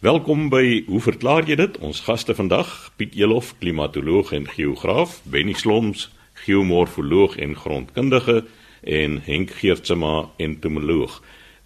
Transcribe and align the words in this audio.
Welkom 0.00 0.46
by 0.48 0.86
Hoe 0.86 1.00
verklaar 1.04 1.44
jy 1.44 1.58
dit? 1.60 1.74
Ons 1.84 1.98
gaste 2.06 2.32
vandag, 2.32 2.70
Piet 2.96 3.12
Elof, 3.20 3.50
klimatoloog 3.60 4.30
en 4.32 4.46
geograaf, 4.48 5.18
Benny 5.28 5.52
Sloms, 5.52 6.06
geomorfoloog 6.46 7.34
en 7.36 7.52
grondkundige 7.52 8.38
en 8.80 9.18
Henk 9.26 9.50
Geertsma, 9.58 10.30
entomoloog. 10.40 11.18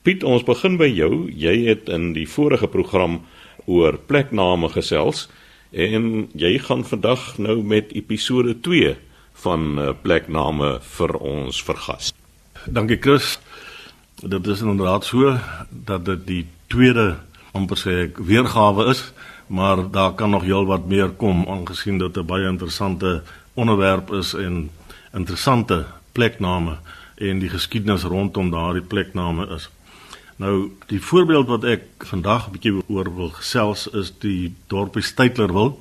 Piet, 0.03 0.27
ons 0.27 0.43
begin 0.43 0.75
by 0.81 0.89
jou. 0.91 1.29
Jy 1.31 1.53
het 1.69 1.87
in 1.95 2.09
die 2.17 2.25
vorige 2.27 2.67
program 2.67 3.21
oor 3.71 4.01
plekname 4.03 4.67
gesels 4.75 5.29
en 5.71 6.27
jy 6.35 6.57
gaan 6.65 6.83
vandag 6.83 7.37
nou 7.39 7.61
met 7.63 7.95
episode 7.95 8.57
2 8.67 8.97
van 9.45 9.69
eh, 9.79 9.93
plekname 10.03 10.81
vir 10.97 11.15
ons 11.21 11.63
vergas. 11.63 12.11
Dankie 12.67 12.99
Chris. 12.99 13.37
Dit 14.27 14.51
is 14.51 14.67
inderdaad 14.67 15.07
so 15.07 15.37
dat 15.71 16.03
dit 16.11 16.27
die 16.27 16.43
tweede 16.67 17.23
amper 17.55 17.79
sê 17.79 17.93
ek 18.09 18.19
weergawe 18.19 18.89
is, 18.91 19.13
maar 19.47 19.91
daar 19.91 20.15
kan 20.19 20.31
nog 20.31 20.43
heelwat 20.43 20.87
meer 20.91 21.11
kom 21.21 21.45
aangesien 21.49 21.99
dit 21.99 22.17
'n 22.17 22.27
baie 22.27 22.49
interessante 22.49 23.23
onderwerp 23.55 24.13
is 24.13 24.35
en 24.35 24.71
interessante 25.13 25.87
plekname 26.13 26.79
en 27.17 27.39
die 27.39 27.49
geskiedenis 27.49 28.03
rondom 28.03 28.51
daardie 28.51 28.83
plekname 28.83 29.47
is. 29.55 29.69
Nou 30.37 30.71
die 30.87 31.01
voorbeeld 31.01 31.47
wat 31.47 31.65
ek 31.65 31.83
vandag 31.99 32.49
'n 32.49 32.53
bietjie 32.53 32.83
oor 32.87 33.15
wil 33.15 33.31
gesels 33.31 33.87
is 33.87 34.13
die 34.19 34.55
dorpie 34.67 35.03
Stytlerwil 35.03 35.79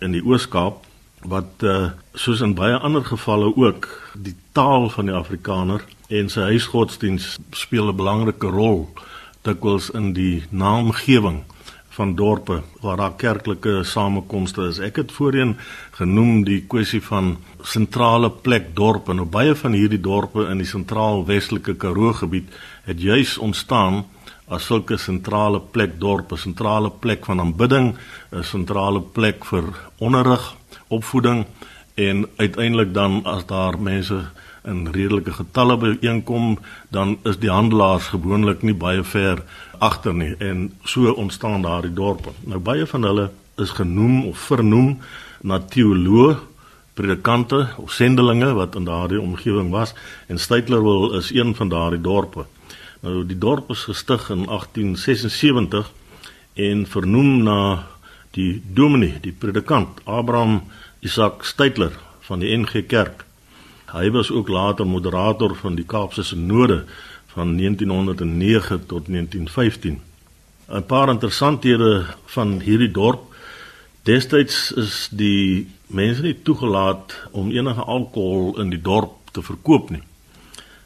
in 0.00 0.12
die 0.12 0.24
Oos-Kaap 0.24 0.86
wat 1.22 1.62
uh, 1.62 1.90
soos 2.14 2.40
in 2.40 2.54
baie 2.54 2.78
ander 2.78 3.04
gevalle 3.04 3.56
ook 3.56 4.10
die 4.14 4.34
taal 4.52 4.90
van 4.90 5.06
die 5.06 5.14
Afrikaner 5.14 5.84
en 6.08 6.28
sy 6.28 6.40
huisgodsdiens 6.40 7.38
speel 7.50 7.88
'n 7.88 7.96
belangrike 7.96 8.46
rol 8.46 8.90
dikwels 9.42 9.90
in 9.90 10.12
die 10.16 10.44
naamgewing 10.50 11.42
van 11.92 12.14
dorpe 12.16 12.62
waar 12.80 12.96
daar 12.96 13.16
kerklike 13.20 13.82
samekomste 13.84 14.64
is. 14.70 14.78
Ek 14.80 14.96
het 15.02 15.12
voorheen 15.12 15.56
genoem 15.98 16.44
die 16.48 16.62
kwessie 16.64 17.02
van 17.04 17.36
sentrale 17.60 18.30
plek 18.30 18.72
dorpe. 18.76 19.12
Nou 19.12 19.26
baie 19.28 19.54
van 19.58 19.76
hierdie 19.76 20.00
dorpe 20.00 20.46
in 20.48 20.62
die 20.62 20.68
sentraal-westelike 20.68 21.76
Karoo 21.76 22.14
gebied 22.22 22.48
het 22.88 23.02
juis 23.02 23.36
ontstaan 23.38 24.04
as 24.52 24.66
sulke 24.68 24.98
sentrale 24.98 25.60
plek 25.72 25.98
dorpe, 26.00 26.36
sentrale 26.36 26.90
plek 26.90 27.24
van 27.24 27.40
aanbidding, 27.40 27.94
'n 28.32 28.42
sentrale 28.42 29.00
plek 29.00 29.44
vir 29.44 29.64
onderrig, 29.98 30.54
opvoeding 30.88 31.46
en 31.94 32.26
uiteindelik 32.36 32.94
dan 32.94 33.24
as 33.24 33.46
daar 33.46 33.78
mense 33.78 34.24
in 34.64 34.86
redelike 34.92 35.32
getalle 35.32 35.76
byeenkom, 35.76 36.58
dan 36.90 37.16
is 37.24 37.38
die 37.42 37.50
handelaars 37.50 38.12
gewoonlik 38.14 38.62
nie 38.62 38.74
baie 38.74 39.02
ver 39.02 39.42
agter 39.82 40.14
nie 40.14 40.34
en 40.38 40.68
so 40.84 41.10
ontstaan 41.12 41.62
daardie 41.66 41.92
dorpe. 41.92 42.30
Nou 42.46 42.60
baie 42.62 42.86
van 42.86 43.02
hulle 43.02 43.30
is 43.58 43.74
genoem 43.78 44.26
of 44.30 44.38
vernoem 44.50 44.98
na 45.42 45.58
teoloë, 45.58 46.36
predikante 46.94 47.66
of 47.80 47.92
sendelinge 47.92 48.52
wat 48.54 48.76
in 48.76 48.84
daardie 48.84 49.20
omgewing 49.20 49.70
was 49.72 49.94
en 50.28 50.38
Stytlerwil 50.38 51.16
is 51.18 51.32
een 51.34 51.54
van 51.54 51.72
daardie 51.72 52.00
dorpe. 52.00 52.46
Nou 53.02 53.24
die 53.26 53.38
dorp 53.38 53.70
is 53.74 53.86
gestig 53.88 54.28
in 54.30 54.44
1876 54.46 55.90
en 56.54 56.86
vernoem 56.86 57.42
na 57.42 57.58
die 58.36 58.62
dominee, 58.64 59.18
die 59.20 59.32
predikant 59.32 60.00
Abraham 60.04 60.60
Isak 61.00 61.44
Stytler 61.44 61.96
van 62.28 62.44
die 62.44 62.52
NG 62.56 62.86
Kerk. 62.86 63.24
Hy 63.92 64.10
was 64.10 64.30
ook 64.30 64.48
later 64.48 64.86
moderator 64.86 65.52
van 65.56 65.74
die 65.74 65.84
Kaapse 65.84 66.22
Sinode 66.22 66.84
van 67.26 67.56
1909 67.56 68.86
tot 68.86 69.06
1915. 69.06 70.00
'n 70.68 70.86
Paar 70.86 71.08
interessanthede 71.08 72.06
van 72.24 72.60
hierdie 72.60 72.90
dorp. 72.90 73.20
Destyds 74.02 74.72
is 74.72 75.08
die 75.10 75.68
mense 75.86 76.22
nie 76.22 76.38
toegelaat 76.42 77.16
om 77.30 77.50
enige 77.50 77.80
alkohol 77.80 78.60
in 78.60 78.70
die 78.70 78.80
dorp 78.80 79.12
te 79.30 79.42
verkoop 79.42 79.90
nie. 79.90 80.02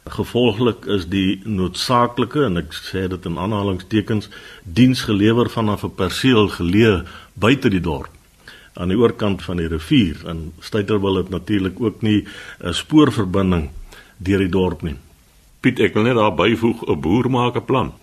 Gevolglik 0.05 0.85
is 0.85 1.07
die 1.07 1.41
noodsaaklike 1.43 2.43
en 2.43 2.57
ek 2.57 2.73
sê 2.73 3.07
dit 3.07 3.25
in 3.25 3.37
aanhalingstekens 3.37 4.29
diens 4.63 5.01
gelewer 5.01 5.49
vanaf 5.49 5.83
'n 5.83 5.95
perseel 5.95 6.47
geleë 6.47 7.05
buite 7.33 7.69
die 7.69 7.81
dorp 7.81 8.16
aan 8.77 8.93
die 8.93 8.97
oorkant 8.97 9.43
van 9.43 9.57
die 9.57 9.67
rivier 9.67 10.21
en 10.29 10.51
Styterwil 10.59 11.15
het 11.21 11.29
natuurlik 11.29 11.81
ook 11.81 12.01
nie 12.01 12.25
'n 12.61 12.73
spoorverbinding 12.73 13.69
deur 14.17 14.39
die 14.39 14.49
dorp 14.49 14.81
nie. 14.81 14.95
Piet, 15.59 15.79
ek 15.79 15.93
wil 15.93 16.03
net 16.03 16.15
daar 16.15 16.35
byvoeg 16.35 16.87
'n 16.87 17.01
boer 17.01 17.29
maak 17.29 17.55
'n 17.55 17.65
plan. 17.65 17.93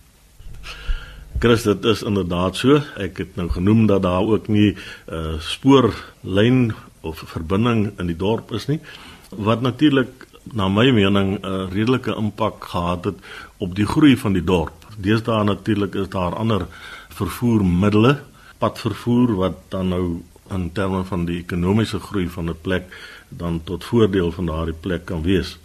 Chris, 1.38 1.62
dit 1.62 1.84
is 1.84 2.02
inderdaad 2.02 2.56
so. 2.56 2.80
Ek 2.96 3.18
het 3.18 3.36
nou 3.36 3.48
genoem 3.48 3.86
dat 3.86 4.02
daar 4.02 4.22
ook 4.22 4.48
nie 4.48 4.74
'n 4.74 5.14
uh, 5.14 5.40
spoorlyn 5.40 6.74
of 7.00 7.22
verbinding 7.26 7.92
in 7.98 8.06
die 8.06 8.16
dorp 8.16 8.52
is 8.52 8.66
nie 8.66 8.80
wat 9.36 9.60
natuurlik 9.60 10.26
na 10.52 10.68
my 10.68 10.90
mening 10.90 11.38
'n 11.42 11.68
redelike 11.72 12.14
impak 12.16 12.64
gehad 12.64 13.04
het 13.04 13.18
op 13.56 13.74
die 13.74 13.86
groei 13.86 14.16
van 14.16 14.32
die 14.32 14.44
dorp. 14.44 14.86
Deesdae 14.98 15.44
natuurlik 15.44 15.94
is 15.94 16.08
daar 16.08 16.34
ander 16.34 16.66
vervoermiddels, 17.08 18.16
padvervoer 18.58 19.34
wat 19.34 19.56
dan 19.68 19.88
nou 19.88 20.22
in 20.54 20.70
terme 20.72 21.02
van 21.04 21.24
die 21.28 21.38
ekonomiese 21.42 21.98
groei 22.00 22.28
van 22.28 22.48
'n 22.50 22.60
plek 22.60 22.84
dan 23.28 23.60
tot 23.64 23.84
voordeel 23.84 24.32
van 24.32 24.46
daardie 24.46 24.80
plek 24.80 25.04
kan 25.04 25.22
wees. 25.22 25.58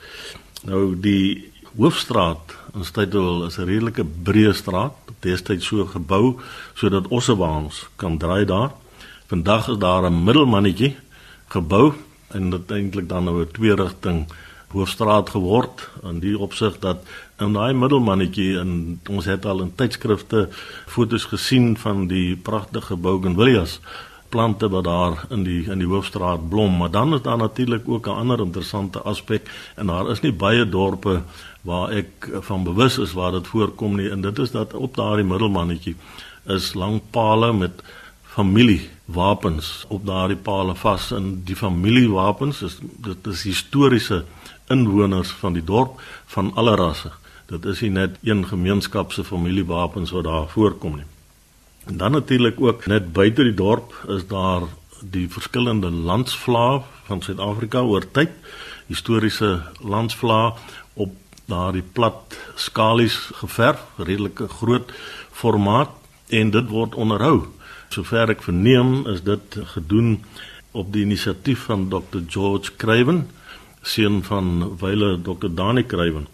Nou 0.64 1.00
die 1.00 1.52
hoofstraat 1.78 2.56
in 2.74 2.86
Stytwil 2.86 3.46
is 3.46 3.58
'n 3.58 3.66
redelike 3.66 4.06
breë 4.24 4.54
straat, 4.54 4.94
destyds 5.20 5.66
so 5.66 5.86
gebou 5.86 6.40
sodat 6.74 7.08
ossewaans 7.08 7.88
kan 7.96 8.18
draai 8.18 8.46
daar. 8.46 8.72
Vandag 9.28 9.68
is 9.70 9.78
daar 9.78 10.04
'n 10.10 10.24
middelmannetjie 10.24 10.96
gebou 11.48 11.94
en 12.28 12.50
dit 12.50 12.72
eintlik 12.72 13.10
dan 13.10 13.24
nou 13.24 13.42
'n 13.42 13.52
twee 13.52 13.76
rigting 13.76 14.28
hoofstraat 14.68 15.30
geword 15.30 15.90
in 16.04 16.20
die 16.20 16.38
opsig 16.38 16.80
dat 16.80 16.98
in 17.42 17.54
daai 17.54 17.74
middelmannetjie 17.74 18.60
en 18.60 19.00
ons 19.10 19.26
het 19.26 19.46
al 19.46 19.62
in 19.62 19.76
tydskrifte 19.76 20.50
fotos 20.86 21.26
gesien 21.32 21.78
van 21.78 22.08
die 22.08 22.36
pragtige 22.36 22.96
bougainvilleas 22.96 23.80
plante 24.30 24.70
wat 24.70 24.84
daar 24.84 25.26
in 25.30 25.44
die 25.44 25.64
in 25.72 25.80
die 25.82 25.88
hoofstraat 25.88 26.50
blom, 26.50 26.78
maar 26.78 26.92
dan 26.92 27.14
is 27.14 27.22
daar 27.22 27.38
natuurlik 27.38 27.88
ook 27.88 28.08
'n 28.08 28.20
ander 28.22 28.40
interessante 28.40 29.02
aspek 29.02 29.50
en 29.76 29.88
daar 29.88 30.10
is 30.10 30.22
nie 30.22 30.34
baie 30.34 30.70
dorpe 30.70 31.22
waar 31.62 31.92
ek 31.92 32.30
van 32.42 32.64
bewus 32.64 32.98
is 32.98 33.14
waar 33.14 33.32
dit 33.32 33.48
voorkom 33.48 33.96
nie 33.96 34.10
en 34.10 34.22
dit 34.22 34.40
is 34.40 34.52
dat 34.52 34.74
op 34.74 34.96
daardie 34.96 35.26
middelmannetjie 35.26 35.96
is 36.46 36.74
lang 36.74 37.02
pale 37.12 37.54
met 37.54 37.84
familiewapens 38.24 39.86
op 39.88 40.06
daardie 40.06 40.38
pale 40.38 40.76
vas 40.76 41.12
en 41.12 41.42
die 41.46 41.56
familiewapens 41.56 42.62
is 42.62 42.78
dit 42.82 43.28
is 43.28 43.44
historiese 43.44 44.24
inwoners 44.68 45.30
van 45.30 45.54
die 45.54 45.64
dorp 45.64 46.02
van 46.26 46.52
alle 46.56 46.76
rasse. 46.76 47.12
Dit 47.50 47.66
is 47.66 47.82
nie 47.82 47.92
net 47.92 48.18
een 48.24 48.46
gemeenskap 48.46 49.12
se 49.12 49.24
familiewapens 49.24 50.12
wat 50.12 50.24
daar 50.24 50.48
voorkom 50.48 51.02
nie. 51.02 51.08
En 51.90 51.98
dan 51.98 52.12
natuurlik 52.12 52.62
ook 52.62 52.86
net 52.86 53.14
buite 53.14 53.44
die 53.44 53.54
dorp 53.54 53.94
is 54.08 54.28
daar 54.28 54.62
die 55.02 55.30
verskillende 55.30 55.90
landsvlae 55.90 56.82
van 57.08 57.22
Suid-Afrika 57.22 57.82
oor 57.82 58.06
tyd, 58.12 58.30
historiese 58.86 59.50
landsvlae 59.82 60.52
op 60.94 61.16
daardie 61.50 61.82
plat 61.82 62.38
skalies 62.56 63.18
geverf, 63.42 63.82
redelike 63.98 64.48
groot 64.60 64.94
formaat 65.32 65.90
en 66.30 66.54
dit 66.54 66.70
word 66.70 66.94
onderhou. 66.96 67.48
Sover 67.90 68.30
ek 68.36 68.46
verneem 68.46 69.08
is 69.10 69.26
dit 69.26 69.58
gedoen 69.74 70.20
op 70.78 70.94
die 70.94 71.08
inisiatief 71.08 71.66
van 71.72 71.88
Dr 71.90 72.22
George 72.28 72.78
Craven, 72.78 73.26
seun 73.82 74.22
van 74.30 74.78
wyle 74.78 75.16
Dr 75.26 75.50
Dani 75.50 75.88
Craven. 75.90 76.30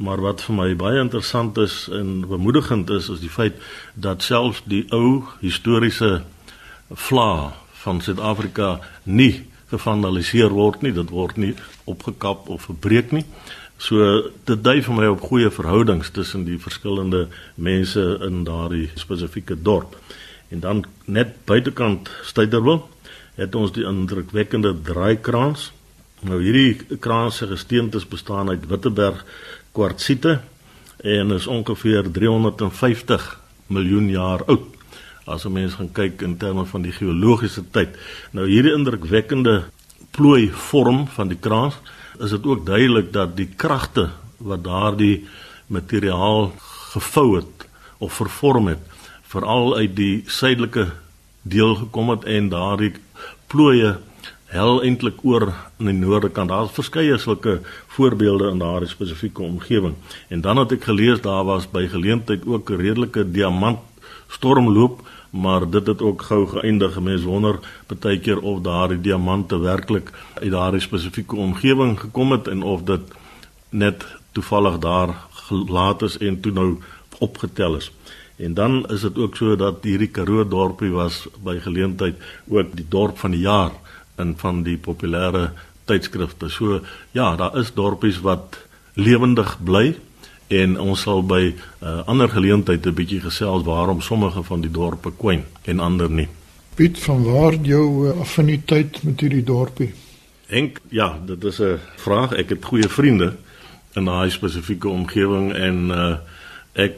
Maar 0.00 0.20
wat 0.24 0.40
vir 0.46 0.56
my 0.56 0.68
baie 0.80 1.00
interessant 1.00 1.58
is 1.60 1.84
en 1.92 2.22
bemoedigend 2.24 2.88
is, 2.90 3.10
is 3.12 3.20
die 3.20 3.32
feit 3.32 3.58
dat 3.92 4.24
selfs 4.24 4.62
die 4.64 4.86
ou 4.96 5.26
historiese 5.42 6.22
vla 6.88 7.52
van 7.82 8.00
Suid-Afrika 8.00 8.78
nie 9.04 9.44
gevandaliseer 9.68 10.54
word 10.56 10.80
nie, 10.82 10.94
dit 10.96 11.12
word 11.12 11.36
nie 11.36 11.52
opgekap 11.84 12.48
of 12.48 12.64
verbreek 12.70 13.12
nie. 13.12 13.26
So 13.80 14.30
dit 14.48 14.64
dui 14.64 14.80
vir 14.84 14.96
my 14.96 15.10
op 15.12 15.26
goeie 15.28 15.52
verhoudings 15.52 16.10
tussen 16.16 16.46
die 16.48 16.56
verskillende 16.60 17.26
mense 17.60 18.02
in 18.24 18.42
daardie 18.48 18.88
spesifieke 19.00 19.56
dorp. 19.56 19.98
En 20.48 20.64
dan 20.64 20.82
net 21.04 21.36
buitekant 21.44 22.08
Styderwil 22.24 22.82
het 23.36 23.54
ons 23.54 23.72
die 23.76 23.84
indrukwekkende 23.88 24.74
draaikraans. 24.84 25.70
Nou 26.24 26.40
hierdie 26.42 26.98
kraans 27.00 27.40
se 27.40 27.48
gesteentes 27.48 28.08
bestaan 28.08 28.48
uit 28.48 28.68
Witteberg 28.68 29.24
kwartsiete 29.72 30.40
en 31.00 31.30
is 31.32 31.46
ongeveer 31.46 32.10
350 32.12 33.40
miljoen 33.66 34.08
jaar 34.08 34.44
oud. 34.44 34.66
As 35.24 35.44
'n 35.44 35.52
mens 35.52 35.74
gaan 35.74 35.92
kyk 35.92 36.22
in 36.22 36.36
terme 36.36 36.64
van 36.64 36.82
die 36.82 36.92
geologiese 36.92 37.62
tyd. 37.70 37.96
Nou 38.32 38.46
hierdie 38.46 38.74
indrukwekkende 38.74 39.64
plooi 40.10 40.50
vorm 40.50 41.06
van 41.06 41.28
die 41.28 41.38
kraans, 41.38 41.74
is 42.18 42.30
dit 42.30 42.46
ook 42.46 42.66
duidelik 42.66 43.12
dat 43.12 43.36
die 43.36 43.48
kragte 43.56 44.10
wat 44.36 44.64
daardie 44.64 45.28
materiaal 45.66 46.52
gevou 46.92 47.36
het 47.36 47.68
of 47.98 48.12
vervorm 48.12 48.66
het 48.66 48.82
veral 49.22 49.76
uit 49.76 49.96
die 49.96 50.22
suidelike 50.26 50.88
deel 51.42 51.74
gekom 51.74 52.10
het 52.10 52.24
en 52.24 52.48
daardie 52.48 52.92
plooie 53.46 53.96
hel 54.50 54.82
eintlik 54.82 55.22
oor 55.22 55.52
in 55.78 55.90
die 55.90 55.94
noorde 55.94 56.30
kant. 56.34 56.50
Daar's 56.50 56.74
verskeie 56.74 57.18
sulke 57.18 57.60
voorbeelde 57.94 58.50
in 58.50 58.58
daardie 58.58 58.90
spesifieke 58.90 59.42
omgewing. 59.42 59.94
En 60.28 60.40
dan 60.40 60.56
het 60.56 60.72
ek 60.72 60.90
gelees 60.90 61.22
daar 61.22 61.44
was 61.44 61.70
by 61.70 61.86
geleentheid 61.88 62.46
ook 62.46 62.70
'n 62.70 62.82
redelike 62.82 63.30
diamant 63.30 63.78
stormloop 64.28 65.02
maar 65.30 65.70
dit 65.70 65.86
het 65.86 66.02
ook 66.02 66.22
gou 66.22 66.46
geëindig. 66.46 67.00
Mense 67.00 67.26
wonder 67.26 67.58
baie 67.86 68.18
keer 68.18 68.40
of 68.40 68.60
daardie 68.60 69.00
diamante 69.00 69.58
werklik 69.58 70.10
uit 70.34 70.50
daardie 70.50 70.80
spesifieke 70.80 71.36
omgewing 71.36 71.98
gekom 72.00 72.32
het 72.32 72.48
en 72.48 72.62
of 72.62 72.82
dit 72.82 73.00
net 73.70 74.06
toevallig 74.32 74.78
daar 74.78 75.14
gelaat 75.30 76.02
is 76.02 76.18
en 76.18 76.40
toe 76.40 76.52
nou 76.52 76.78
opgetel 77.18 77.76
is. 77.76 77.92
En 78.36 78.54
dan 78.54 78.86
is 78.88 79.00
dit 79.00 79.18
ook 79.18 79.36
so 79.36 79.56
dat 79.56 79.84
hierdie 79.84 80.08
Karoo 80.08 80.48
dorpie 80.48 80.90
was 80.90 81.28
by 81.44 81.58
geleentheid 81.58 82.16
ook 82.48 82.76
die 82.76 82.86
dorp 82.88 83.18
van 83.18 83.30
die 83.30 83.40
jaar 83.40 83.70
in 84.20 84.34
van 84.38 84.62
die 84.66 84.76
populêre 84.78 85.50
tydskrifte. 85.88 86.48
So 86.48 86.80
ja, 87.16 87.36
daar 87.36 87.58
is 87.58 87.72
dorpies 87.74 88.20
wat 88.24 88.58
lewendig 88.94 89.56
bly 89.64 89.94
en 90.50 90.78
ons 90.80 91.02
sal 91.06 91.22
by 91.22 91.42
'n 91.42 91.54
uh, 91.82 92.02
ander 92.06 92.28
geleentheid 92.28 92.86
'n 92.86 92.94
bietjie 92.94 93.20
gesels 93.20 93.64
waarom 93.64 94.00
sommige 94.00 94.42
van 94.42 94.60
die 94.60 94.70
dorpe 94.70 95.12
kwyn 95.16 95.44
en 95.64 95.80
ander 95.80 96.10
nie. 96.10 96.28
Piet, 96.74 96.98
van 96.98 97.22
waar 97.24 97.54
jou 97.54 98.08
uh, 98.08 98.20
affiniteit 98.20 99.02
met 99.02 99.20
hierdie 99.20 99.44
dorpie? 99.44 99.94
Henk, 100.46 100.80
ja, 100.88 101.18
dit 101.26 101.44
is 101.44 101.60
'n 101.60 101.78
vraag. 101.96 102.32
Ek 102.32 102.48
het 102.48 102.64
goeie 102.64 102.88
vriende 102.88 103.36
in 103.94 104.04
daai 104.04 104.30
spesifieke 104.30 104.88
omgewing 104.88 105.52
en 105.52 105.90
uh, 105.90 106.16
ek 106.72 106.96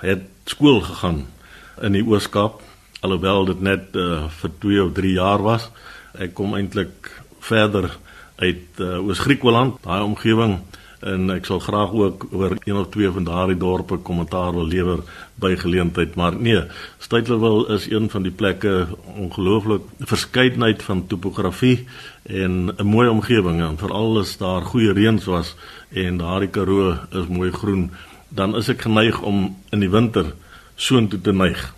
het 0.00 0.22
skool 0.44 0.80
gegaan 0.80 1.26
in 1.82 1.92
die 1.92 2.06
Ooskaap 2.06 2.62
alhoewel 3.04 3.44
dit 3.44 3.60
net 3.60 3.96
uh, 4.00 4.24
vir 4.40 4.50
2 4.58 4.84
of 4.84 4.92
3 4.96 5.12
jaar 5.12 5.42
was. 5.42 5.68
Ek 6.18 6.34
kom 6.34 6.54
eintlik 6.54 7.10
verder 7.40 7.90
uit 8.36 8.80
uh, 8.80 8.98
Oos-Griekland, 9.02 9.82
daai 9.82 10.02
omgewing 10.02 10.58
en 11.04 11.28
ek 11.34 11.48
sal 11.48 11.60
graag 11.60 11.92
ook 11.92 12.26
oor 12.32 12.54
een 12.64 12.78
of 12.80 12.88
twee 12.94 13.10
van 13.12 13.26
daardie 13.26 13.58
dorpe 13.60 13.98
kommentaar 14.06 14.54
wil 14.56 14.66
lewer 14.68 15.02
by 15.40 15.52
geleentheid 15.60 16.14
maar 16.16 16.36
nee 16.40 16.62
Stytlerwil 17.04 17.66
is 17.76 17.88
een 17.90 18.08
van 18.10 18.24
die 18.24 18.32
plekke 18.32 18.86
ongelooflik 19.12 19.84
verskeidenheid 20.00 20.82
van 20.82 21.06
topografie 21.06 21.86
en 22.22 22.72
'n 22.76 22.86
mooi 22.86 23.08
omgewing 23.08 23.60
en 23.60 23.78
veral 23.78 24.18
as 24.18 24.36
daar 24.36 24.62
goeie 24.62 24.92
reëns 24.92 25.24
was 25.24 25.54
en 25.92 26.18
daardie 26.18 26.50
Karoo 26.50 26.96
is 27.10 27.28
mooi 27.28 27.52
groen 27.52 27.90
dan 28.28 28.56
is 28.56 28.68
ek 28.68 28.82
geneig 28.82 29.20
om 29.22 29.56
in 29.70 29.80
die 29.80 29.90
winter 29.90 30.32
soontoe 30.76 31.20
te 31.20 31.32
neig 31.32 31.73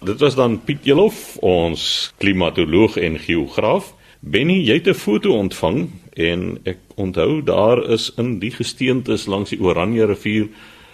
Dit 0.00 0.20
was 0.20 0.34
dan 0.34 0.60
Piet 0.64 0.84
Jelof 0.84 1.36
ons 1.36 2.12
klimatoloog 2.18 2.96
en 2.96 3.18
geograaf 3.18 3.94
Benny 4.20 4.58
jy 4.64 4.74
het 4.74 4.88
'n 4.88 4.94
foto 4.94 5.32
ontvang 5.32 5.90
en 6.12 6.58
ek 6.64 6.78
onthou 6.94 7.42
daar 7.42 7.90
is 7.90 8.12
in 8.16 8.38
die 8.38 8.50
gesteentes 8.50 9.26
langs 9.26 9.50
die 9.50 9.60
Oranje 9.60 10.06
rivier 10.06 10.48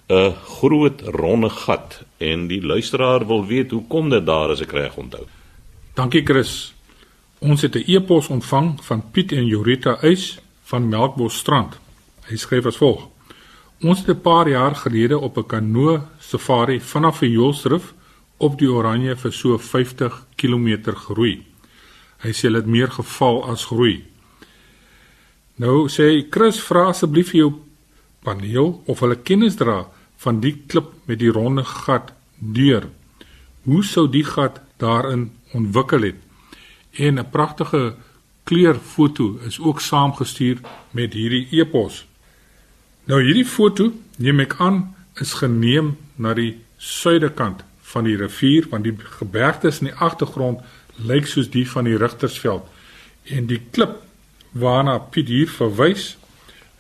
'n 0.09 0.35
groot 0.59 1.01
ronde 1.03 1.51
gat 1.51 2.05
en 2.19 2.47
die 2.47 2.63
luisteraar 2.63 3.27
wil 3.27 3.47
weet 3.47 3.71
hoe 3.71 3.83
kom 3.89 4.11
dit 4.11 4.27
daar 4.27 4.51
as 4.51 4.61
ek 4.61 4.73
reg 4.73 4.97
onthou. 4.97 5.27
Dankie 5.95 6.23
Chris. 6.25 6.75
Ons 7.39 7.63
het 7.63 7.75
'n 7.75 7.85
e-pos 7.87 8.29
ontvang 8.29 8.85
van 8.85 9.11
Piet 9.11 9.33
en 9.33 9.47
Jorita 9.47 9.99
Eis 10.03 10.39
van 10.63 10.89
Melkbosstrand. 10.89 11.79
Hy 12.29 12.37
skryf 12.37 12.67
as 12.67 12.77
volg: 12.77 13.09
Ons 13.83 13.99
het 13.99 14.09
'n 14.17 14.21
paar 14.21 14.49
jaar 14.49 14.75
gelede 14.75 15.19
op 15.19 15.37
'n 15.37 15.47
kanoe 15.47 16.01
safari 16.19 16.81
vanaf 16.81 17.19
die 17.19 17.31
Joelsrif 17.31 17.95
op 18.39 18.59
die 18.59 18.69
Oranje 18.69 19.17
vir 19.17 19.33
so 19.33 19.59
50 19.59 20.27
km 20.37 20.93
geroei. 21.07 21.41
Hy 22.25 22.33
sê 22.33 22.51
dit 22.53 22.67
meer 22.67 22.91
geval 22.93 23.43
as 23.51 23.67
groei. 23.69 24.03
Nou 25.61 25.87
sê 25.93 26.09
Chris 26.31 26.61
vra 26.61 26.89
asseblief 26.91 27.33
vir 27.33 27.41
jou 27.41 27.53
paneel 28.27 28.75
of 28.87 29.01
hulle 29.05 29.17
kennis 29.25 29.57
dra 29.57 29.85
van 30.25 30.41
die 30.41 30.55
klip 30.69 30.93
met 31.09 31.21
die 31.21 31.33
ronde 31.33 31.65
gat 31.65 32.13
deur. 32.37 32.89
Hoe 33.65 33.83
sou 33.85 34.07
die 34.09 34.25
gat 34.25 34.61
daarin 34.81 35.31
ontwikkel 35.55 36.03
het? 36.03 36.21
En 36.93 37.19
'n 37.19 37.31
pragtige 37.31 37.97
kleurfoto 38.45 39.39
is 39.47 39.59
ook 39.59 39.81
saamgestuur 39.81 40.59
met 40.91 41.13
hierdie 41.13 41.49
epos. 41.51 42.07
Nou 43.05 43.23
hierdie 43.23 43.47
foto 43.47 43.93
neem 44.19 44.41
ek 44.41 44.55
aan 44.59 44.95
is 45.21 45.33
geneem 45.35 45.97
na 46.17 46.35
die 46.35 46.57
suidekant 46.77 47.65
van 47.93 48.05
die 48.05 48.17
rivier 48.17 48.67
want 48.71 48.85
die 48.85 48.97
gebergtes 49.19 49.81
in 49.83 49.91
die 49.91 49.99
agtergrond 50.09 50.61
lyk 50.97 51.27
soos 51.27 51.51
die 51.51 51.67
van 51.71 51.85
die 51.85 51.97
Rigtersveld 51.97 52.67
en 53.37 53.47
die 53.51 53.61
klip 53.71 54.03
waarna 54.53 54.99
Piet 54.99 55.29
hier 55.29 55.51
verwys 55.51 56.17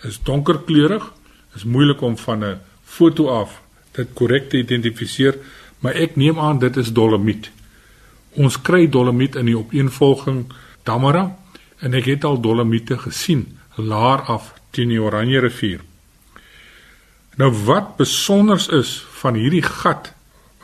is 0.06 0.18
donkerkleurig. 0.22 1.12
Is 1.56 1.64
moeilik 1.64 2.00
om 2.00 2.16
van 2.16 2.44
'n 2.44 2.60
foto 2.84 3.28
af 3.28 3.60
dit 3.92 4.08
korrek 4.12 4.50
te 4.50 4.56
identifiseer, 4.56 5.38
maar 5.78 5.94
ek 5.94 6.16
neem 6.16 6.38
aan 6.38 6.58
dit 6.58 6.76
is 6.76 6.92
dolomiet. 6.92 7.50
Ons 8.32 8.60
kry 8.60 8.88
dolomiet 8.88 9.34
in 9.34 9.44
die 9.44 9.58
opeenvolging 9.58 10.52
Damara 10.82 11.36
en 11.78 11.94
ek 11.94 12.04
het 12.04 12.24
al 12.24 12.40
dolomiete 12.40 12.98
gesien 12.98 13.58
laer 13.74 14.20
af 14.20 14.54
teen 14.70 14.88
die 14.88 15.02
Oranje 15.02 15.40
rivier. 15.40 15.80
Nou 17.36 17.50
wat 17.64 17.96
besonders 17.96 18.68
is 18.68 19.04
van 19.20 19.34
hierdie 19.34 19.62
gat 19.62 20.12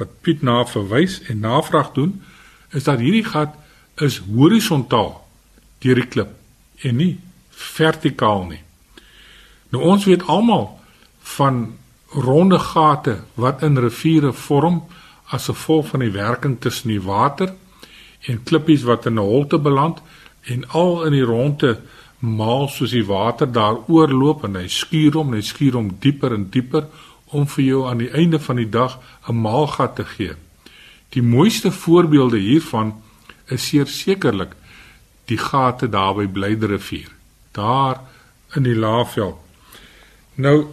wat 0.02 0.20
Piet 0.22 0.42
na 0.42 0.62
verwys 0.66 1.20
en 1.30 1.44
navraag 1.46 1.92
doen, 1.96 2.16
is 2.74 2.88
dat 2.88 3.00
hierdie 3.02 3.26
gat 3.26 3.54
is 4.02 4.20
horisontaal 4.26 5.14
deur 5.84 6.00
die 6.00 6.08
klip 6.08 6.32
en 6.82 6.98
nie 6.98 7.12
vertikaal 7.62 8.46
nie. 8.48 8.62
Nou 9.72 9.84
ons 9.94 10.06
weet 10.08 10.26
almal 10.30 10.68
van 11.36 11.62
ronde 12.12 12.58
gate 12.58 13.22
wat 13.40 13.62
in 13.62 13.78
riviere 13.80 14.32
vorm 14.36 14.82
as 15.32 15.48
gevolg 15.48 15.92
van 15.92 16.04
die 16.04 16.12
werking 16.12 16.58
tussen 16.60 16.92
die 16.92 17.00
water 17.00 17.54
en 18.28 18.42
klippies 18.44 18.84
wat 18.88 19.06
in 19.06 19.18
'n 19.18 19.28
holte 19.32 19.58
beland 19.58 20.02
en 20.42 20.68
al 20.68 21.04
in 21.06 21.12
die 21.12 21.24
ronde 21.24 21.80
maal 22.18 22.68
soos 22.68 22.90
die 22.90 23.06
water 23.06 23.52
daar 23.52 23.78
oorloop 23.88 24.44
en 24.44 24.54
hy 24.56 24.68
skuur 24.68 25.12
hom, 25.12 25.32
hy 25.32 25.40
skuur 25.40 25.72
hom 25.72 25.90
dieper 25.98 26.34
en 26.34 26.50
dieper 26.50 26.86
om 27.32 27.46
vir 27.46 27.64
jou 27.64 27.86
aan 27.88 27.98
die 27.98 28.12
einde 28.12 28.38
van 28.38 28.56
die 28.56 28.68
dag 28.68 28.98
'n 29.28 29.40
maalgat 29.40 29.96
te 29.96 30.04
gee. 30.04 30.34
Die 31.08 31.22
mooiste 31.22 31.70
voorbeelde 31.72 32.38
hiervan 32.38 33.02
is 33.46 33.72
sekerlik 33.84 34.52
die 35.24 35.38
gate 35.38 35.88
daar 35.88 36.14
by 36.14 36.26
Blyderivier, 36.26 37.08
daar 37.50 38.00
in 38.54 38.62
die 38.62 38.76
Laagveld. 38.76 39.38
Nou 40.34 40.66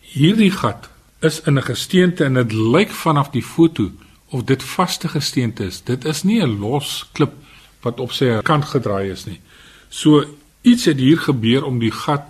hierdie 0.00 0.50
gat 0.50 0.88
is 1.20 1.40
in 1.40 1.58
'n 1.58 1.62
gesteente 1.62 2.24
en 2.24 2.34
dit 2.34 2.52
lyk 2.52 2.90
vanaf 2.90 3.30
die 3.30 3.42
foto 3.42 3.90
of 4.28 4.44
dit 4.44 4.62
vaste 4.62 5.08
gesteente 5.08 5.64
is. 5.64 5.82
Dit 5.82 6.04
is 6.04 6.22
nie 6.22 6.42
'n 6.42 6.58
los 6.58 7.08
klip 7.12 7.32
wat 7.80 8.00
op 8.00 8.12
sy 8.12 8.40
kant 8.42 8.64
gedraai 8.64 9.10
is 9.10 9.24
nie. 9.24 9.40
So 9.88 10.24
iets 10.62 10.84
het 10.84 10.98
hier 10.98 11.18
gebeur 11.18 11.64
om 11.64 11.78
die 11.78 11.92
gat 11.92 12.22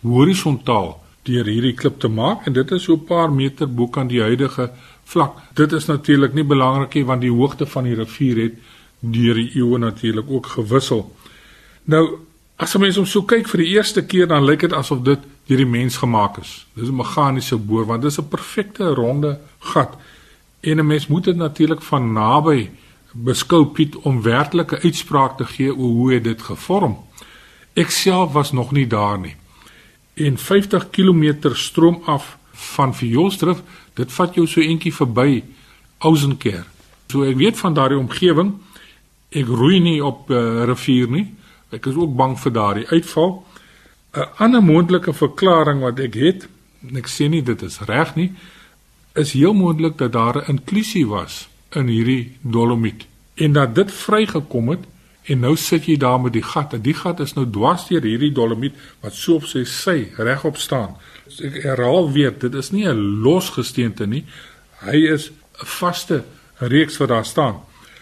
horisontaal 0.00 1.02
deur 1.22 1.44
hierdie 1.44 1.74
klip 1.74 2.00
te 2.00 2.08
maak 2.08 2.46
en 2.46 2.52
dit 2.52 2.70
is 2.70 2.82
so 2.82 2.94
'n 2.94 3.04
paar 3.04 3.32
meter 3.32 3.74
bo 3.74 3.88
kan 3.88 4.06
die 4.06 4.20
huidige 4.20 4.70
vlak. 5.12 5.38
Dit 5.54 5.72
is 5.72 5.86
natuurlik 5.86 6.34
nie 6.34 6.44
belangrik 6.44 6.94
nie 6.94 7.04
want 7.08 7.20
die 7.24 7.32
hoogte 7.32 7.66
van 7.66 7.88
die 7.88 7.96
rivier 7.98 8.42
het 8.46 8.58
deur 9.00 9.38
die 9.38 9.50
eeue 9.58 9.78
natuurlik 9.78 10.30
ook 10.30 10.46
gewissel. 10.56 11.04
Nou, 11.84 12.04
as 12.56 12.74
'n 12.74 12.80
mens 12.80 12.98
om 12.98 13.06
so 13.06 13.22
kyk 13.22 13.48
vir 13.48 13.60
die 13.60 13.72
eerste 13.76 14.02
keer 14.06 14.26
dan 14.26 14.44
lyk 14.44 14.60
dit 14.60 14.72
asof 14.72 15.02
dit 15.02 15.18
deur 15.46 15.56
die 15.56 15.66
mens 15.66 15.96
gemaak 15.96 16.38
is. 16.38 16.66
Dis 16.74 16.88
'n 16.88 16.96
meganiese 16.96 17.56
boor 17.56 17.86
want 17.86 18.02
dit 18.02 18.10
is 18.10 18.18
'n 18.18 18.28
perfekte 18.28 18.94
ronde 18.94 19.38
gat. 19.58 19.96
En 20.60 20.78
'n 20.78 20.86
mens 20.86 21.06
moet 21.06 21.24
dit 21.24 21.36
natuurlik 21.36 21.82
van 21.82 22.12
naby 22.12 22.70
beskou 23.12 23.66
Piet 23.66 23.96
om 23.96 24.22
werklike 24.22 24.80
uitspraak 24.80 25.36
te 25.36 25.44
gee 25.44 25.74
oor 25.74 25.90
hoe 25.90 26.20
dit 26.20 26.42
gevorm. 26.42 26.96
Ek 27.74 27.90
self 27.90 28.32
was 28.32 28.52
nog 28.52 28.72
nie 28.72 28.86
daar 28.86 29.18
nie. 29.18 29.36
En 30.14 30.38
50 30.38 30.90
km 30.90 31.34
stroom 31.52 32.02
af 32.04 32.38
van 32.52 32.94
Vioolstrif, 32.94 33.62
dit 33.94 34.12
vat 34.12 34.34
jou 34.34 34.46
so 34.46 34.60
eentjie 34.60 34.92
verby 34.94 35.42
Ousenker. 35.98 36.64
So 37.08 37.24
ek 37.28 37.36
weet 37.36 37.58
van 37.58 37.74
daardie 37.74 37.98
omgewing. 37.98 38.54
Ek 39.32 39.46
roei 39.46 39.80
nie 39.80 40.04
op 40.04 40.30
'n 40.30 40.34
uh, 40.34 40.64
rivier 40.64 41.08
nie. 41.08 41.34
Ek 41.70 41.86
is 41.86 41.94
ook 41.94 42.16
bang 42.16 42.38
vir 42.38 42.52
daardie 42.52 42.88
uitval. 42.88 43.44
'n 44.12 44.28
Ander 44.36 44.62
moontlike 44.62 45.12
verklaring 45.12 45.80
wat 45.80 45.98
ek 45.98 46.14
het, 46.14 46.48
ek 46.94 47.08
sê 47.08 47.28
nie 47.28 47.42
dit 47.42 47.62
is 47.62 47.80
reg 47.80 48.14
nie, 48.14 48.32
is 49.14 49.32
heel 49.32 49.54
moontlik 49.54 49.96
dat 49.98 50.12
daar 50.12 50.36
'n 50.36 50.50
inklusie 50.56 51.06
was 51.06 51.48
in 51.70 51.86
hierdie 51.86 52.36
dolomiet 52.40 53.06
en 53.34 53.52
dat 53.52 53.74
dit 53.74 53.92
vrygekom 53.92 54.68
het 54.68 54.84
en 55.22 55.40
nou 55.40 55.56
sit 55.56 55.86
jy 55.86 55.96
daar 55.96 56.20
met 56.20 56.32
die 56.32 56.42
gat. 56.42 56.72
En 56.74 56.82
die 56.82 56.94
gat 56.94 57.20
is 57.20 57.34
nou 57.34 57.46
dwars 57.50 57.86
deur 57.88 58.02
hierdie 58.02 58.32
dolomiet 58.34 58.74
wat 59.02 59.14
so 59.14 59.38
op 59.38 59.46
sy 59.46 59.64
sy 59.68 59.96
regop 60.18 60.58
staan. 60.58 60.96
Ek 61.44 61.62
herhaal 61.62 62.10
weer, 62.12 62.32
dit 62.38 62.54
is 62.54 62.70
nie 62.70 62.86
'n 62.88 63.22
losgesteente 63.22 64.06
nie. 64.06 64.24
Hy 64.82 64.96
is 65.12 65.30
'n 65.30 65.66
vaste 65.66 66.24
reeks 66.58 66.96
wat 66.96 67.08
daar 67.08 67.24
staan. 67.24 67.60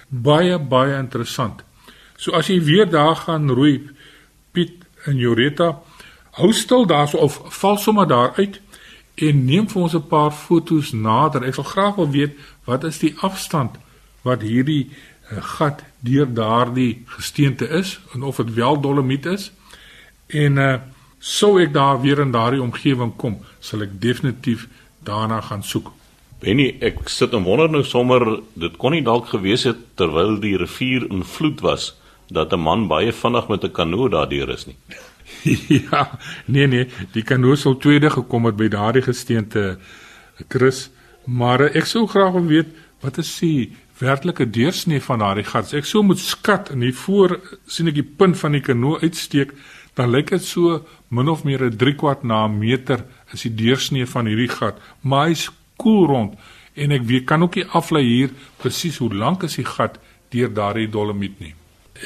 Baie 0.09 0.59
baie 0.59 0.99
interessant. 0.99 1.62
So 2.17 2.33
as 2.33 2.47
jy 2.47 2.61
weer 2.65 2.91
daar 2.91 3.17
gaan 3.17 3.50
roei 3.50 3.89
Piet 4.53 4.85
en 5.05 5.17
Joreta, 5.17 5.79
hou 6.31 6.53
stil 6.53 6.87
daarso 6.87 7.17
of 7.17 7.41
val 7.49 7.77
sommer 7.77 8.07
daar 8.07 8.33
uit 8.37 8.61
en 9.15 9.45
neem 9.45 9.69
vir 9.69 9.83
ons 9.83 9.95
'n 9.95 10.07
paar 10.07 10.31
fotos 10.31 10.93
nader. 10.93 11.45
Ek 11.45 11.55
sal 11.55 11.65
graag 11.65 11.95
wil 11.95 12.11
weet 12.11 12.33
wat 12.65 12.85
is 12.85 12.99
die 12.99 13.15
afstand 13.21 13.77
wat 14.23 14.43
hierdie 14.43 14.91
uh, 15.30 15.42
gat 15.42 15.82
deur 16.00 16.26
daardie 16.34 17.02
gesteente 17.06 17.68
is 17.68 18.00
en 18.14 18.22
of 18.22 18.37
dit 18.37 18.54
wel 18.54 18.80
dolomiet 18.80 19.26
is. 19.26 19.52
En 20.26 20.56
uh 20.56 20.75
sou 21.20 21.58
ek 21.60 21.75
daar 21.75 21.99
weer 22.00 22.18
in 22.22 22.30
daardie 22.32 22.62
omgewing 22.64 23.12
kom, 23.20 23.34
sal 23.60 23.82
ek 23.84 23.99
definitief 24.00 24.62
daarna 25.04 25.42
gaan 25.44 25.60
soek. 25.62 25.90
Benny, 26.40 26.70
ek 26.80 27.10
sit 27.12 27.34
en 27.37 27.44
wonder 27.44 27.68
nou 27.68 27.82
sommer, 27.84 28.25
dit 28.56 28.76
kon 28.80 28.94
nie 28.96 29.02
dalk 29.04 29.28
gewees 29.28 29.66
het 29.68 29.82
terwyl 30.00 30.38
die 30.40 30.54
rivier 30.56 31.04
in 31.12 31.20
vloed 31.20 31.60
was 31.60 31.90
dat 32.32 32.52
'n 32.52 32.60
man 32.60 32.88
baie 32.88 33.12
vinnig 33.12 33.49
met 33.49 33.64
'n 33.64 33.72
kanoe 33.72 34.08
daardeur 34.08 34.49
is 34.49 34.66
nie. 34.66 34.76
ja, 35.90 36.18
nee 36.46 36.66
nee, 36.66 36.88
die 37.12 37.22
kanoe 37.22 37.56
sou 37.56 37.76
tweede 37.76 38.10
gekom 38.10 38.44
het 38.44 38.56
by 38.56 38.68
daardie 38.68 39.02
gesteente 39.02 39.78
Chris, 40.49 40.90
maar 41.26 41.60
ek 41.60 41.84
sou 41.84 42.06
graag 42.06 42.32
wil 42.32 42.46
weet 42.46 42.68
wat 43.00 43.18
is 43.18 43.38
die 43.38 43.76
werklike 44.00 44.47
deursnee 44.50 45.02
van 45.04 45.23
daardie 45.23 45.45
gat? 45.45 45.75
Ek 45.76 45.88
sou 45.88 46.02
moet 46.02 46.19
skat 46.19 46.71
en 46.75 46.80
hier 46.85 46.97
voor 46.97 47.38
sien 47.66 47.88
ek 47.88 48.00
die 48.00 48.07
punt 48.07 48.38
van 48.40 48.57
die 48.57 48.64
kanoe 48.64 48.99
uitsteek, 49.04 49.52
dan 49.95 50.11
lyk 50.11 50.30
dit 50.30 50.45
so 50.45 50.80
min 51.09 51.28
of 51.28 51.45
meer 51.45 51.64
'n 51.64 51.76
3 51.76 51.95
kwart 51.95 52.23
na 52.25 52.47
'n 52.47 52.59
meter 52.59 53.04
is 53.33 53.42
die 53.42 53.54
deursnee 53.54 54.07
van 54.07 54.26
hierdie 54.26 54.49
gat, 54.49 54.80
maar 55.02 55.28
hy's 55.28 55.50
koel 55.76 56.07
rond 56.07 56.38
en 56.75 56.90
ek 56.90 57.07
weet 57.09 57.26
kan 57.26 57.42
ook 57.42 57.57
nie 57.59 57.66
aflei 57.76 58.04
hier 58.04 58.30
presies 58.57 58.99
hoe 58.99 59.14
lank 59.14 59.42
is 59.42 59.57
die 59.57 59.64
gat 59.64 59.99
deur 60.30 60.52
daardie 60.54 60.88
dolomiet 60.88 61.40
nie. 61.40 61.54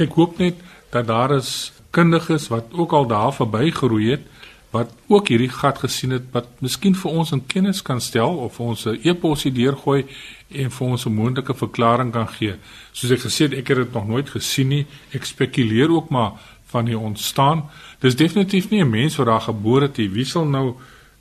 Ek 0.00 0.16
hoop 0.18 0.38
net 0.38 0.54
dat 0.90 1.06
daar 1.06 1.36
is 1.36 1.72
kundiges 1.94 2.48
wat 2.48 2.72
ook 2.72 2.92
al 2.92 3.06
daar 3.06 3.32
verbygeroei 3.32 4.10
het 4.10 4.30
wat 4.74 4.90
ook 5.06 5.28
hierdie 5.30 5.52
gat 5.52 5.78
gesien 5.84 6.16
het 6.16 6.24
wat 6.34 6.48
miskien 6.64 6.96
vir 6.98 7.12
ons 7.20 7.32
in 7.36 7.44
kennis 7.46 7.82
kan 7.82 8.00
stel 8.00 8.40
of 8.46 8.58
ons 8.60 8.86
'n 8.86 8.98
e-posie 9.04 9.52
deurgooi 9.52 10.04
en 10.48 10.70
vir 10.70 10.86
ons 10.86 11.06
'n 11.06 11.14
moontlike 11.14 11.54
verklaring 11.54 12.12
kan 12.12 12.28
gee. 12.28 12.54
Soos 12.92 13.10
ek 13.10 13.20
gesê 13.20 13.42
het, 13.48 13.52
ek 13.52 13.68
het 13.68 13.76
dit 13.76 13.92
nog 13.92 14.06
nooit 14.06 14.30
gesien 14.30 14.68
nie. 14.68 14.86
Ek 15.12 15.24
spekuleer 15.24 15.90
ook 15.90 16.08
maar 16.08 16.32
van 16.66 16.84
die 16.84 16.98
ontstaan. 16.98 17.70
Dis 17.98 18.16
definitief 18.16 18.70
nie 18.70 18.82
'n 18.84 18.90
mens 18.90 19.16
wat 19.16 19.26
daar 19.26 19.40
gebore 19.40 19.86
het 19.86 19.96
nie. 19.96 20.10
Wie 20.10 20.24
sal 20.24 20.44
nou 20.44 20.74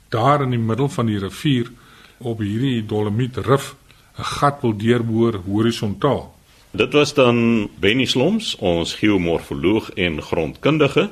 daar 0.09 0.41
in 0.41 0.49
die 0.49 0.59
middel 0.59 0.89
van 0.89 1.05
die 1.05 1.19
rivier 1.19 1.71
op 2.17 2.39
hierdie 2.39 2.85
dolomiet 2.85 3.37
rif 3.37 3.75
'n 4.17 4.23
gat 4.23 4.61
wil 4.61 4.77
deurboor 4.77 5.41
horisontaal? 5.45 6.33
Dit 6.71 6.93
was 6.93 7.13
dan 7.13 7.69
Benny 7.79 8.05
Sloms, 8.05 8.55
ons 8.55 8.93
geomorfoloog 8.93 9.89
en 9.89 10.21
grondkundige. 10.21 11.09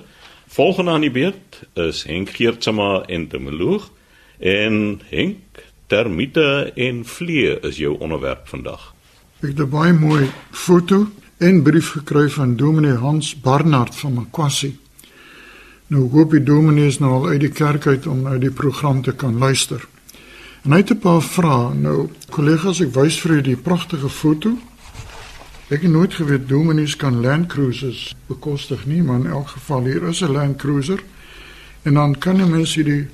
Volgende 0.47 0.91
aan 0.91 1.01
die 1.01 1.11
beurt 1.11 1.61
is 1.73 2.03
Henk 2.03 2.29
Geertsma, 2.29 3.03
entomoloog 3.05 3.91
en 4.39 5.01
Henk 5.09 5.70
termiete 5.91 6.71
en 6.75 7.05
vliee 7.05 7.59
is 7.67 7.77
jou 7.81 7.97
onderwerp 7.99 8.47
vandag. 8.47 8.93
Ek 9.41 9.49
het 9.49 9.59
'n 9.59 9.69
baie 9.69 9.93
mooi 9.93 10.29
foto 10.51 11.07
en 11.37 11.63
brief 11.63 11.89
gekry 11.97 12.29
van 12.29 12.55
Dominee 12.55 12.95
Hans 12.95 13.35
Barnard 13.39 13.95
van 13.95 14.13
Makwassi. 14.13 14.77
Nou 15.87 16.09
hoop 16.11 16.31
die 16.31 16.43
dominee 16.43 16.87
is 16.87 16.99
nou 16.99 17.11
al 17.11 17.27
uit 17.27 17.39
die 17.39 17.51
kerk 17.51 17.87
uit 17.87 18.07
om 18.07 18.21
nou 18.21 18.37
die 18.39 18.51
program 18.51 19.01
te 19.01 19.11
kan 19.11 19.37
luister. 19.37 19.87
En 20.63 20.71
hy 20.71 20.77
het 20.77 20.91
'n 20.91 20.99
paar 20.99 21.21
vrae. 21.21 21.73
Nou 21.73 22.09
kollegas, 22.29 22.79
ek 22.79 22.93
wys 22.93 23.19
vir 23.19 23.31
julle 23.31 23.43
die 23.43 23.55
pragtige 23.55 24.09
foto. 24.09 24.57
Ek 25.67 25.81
het 25.81 25.91
nooit 25.91 26.13
geweet 26.13 26.47
dominees 26.47 26.95
kan 26.95 27.21
Land 27.21 27.47
Cruisers 27.47 28.15
bekostig 28.27 28.85
nie, 28.85 29.03
maar 29.03 29.19
in 29.19 29.27
elk 29.27 29.47
geval 29.47 29.83
hier 29.83 30.03
is 30.03 30.21
'n 30.21 30.31
Land 30.31 30.57
Cruiser. 30.57 31.03
En 31.81 31.93
dan 31.93 32.17
kan 32.17 32.37
jy 32.37 32.45
mens 32.45 32.75
hierdie 32.75 33.07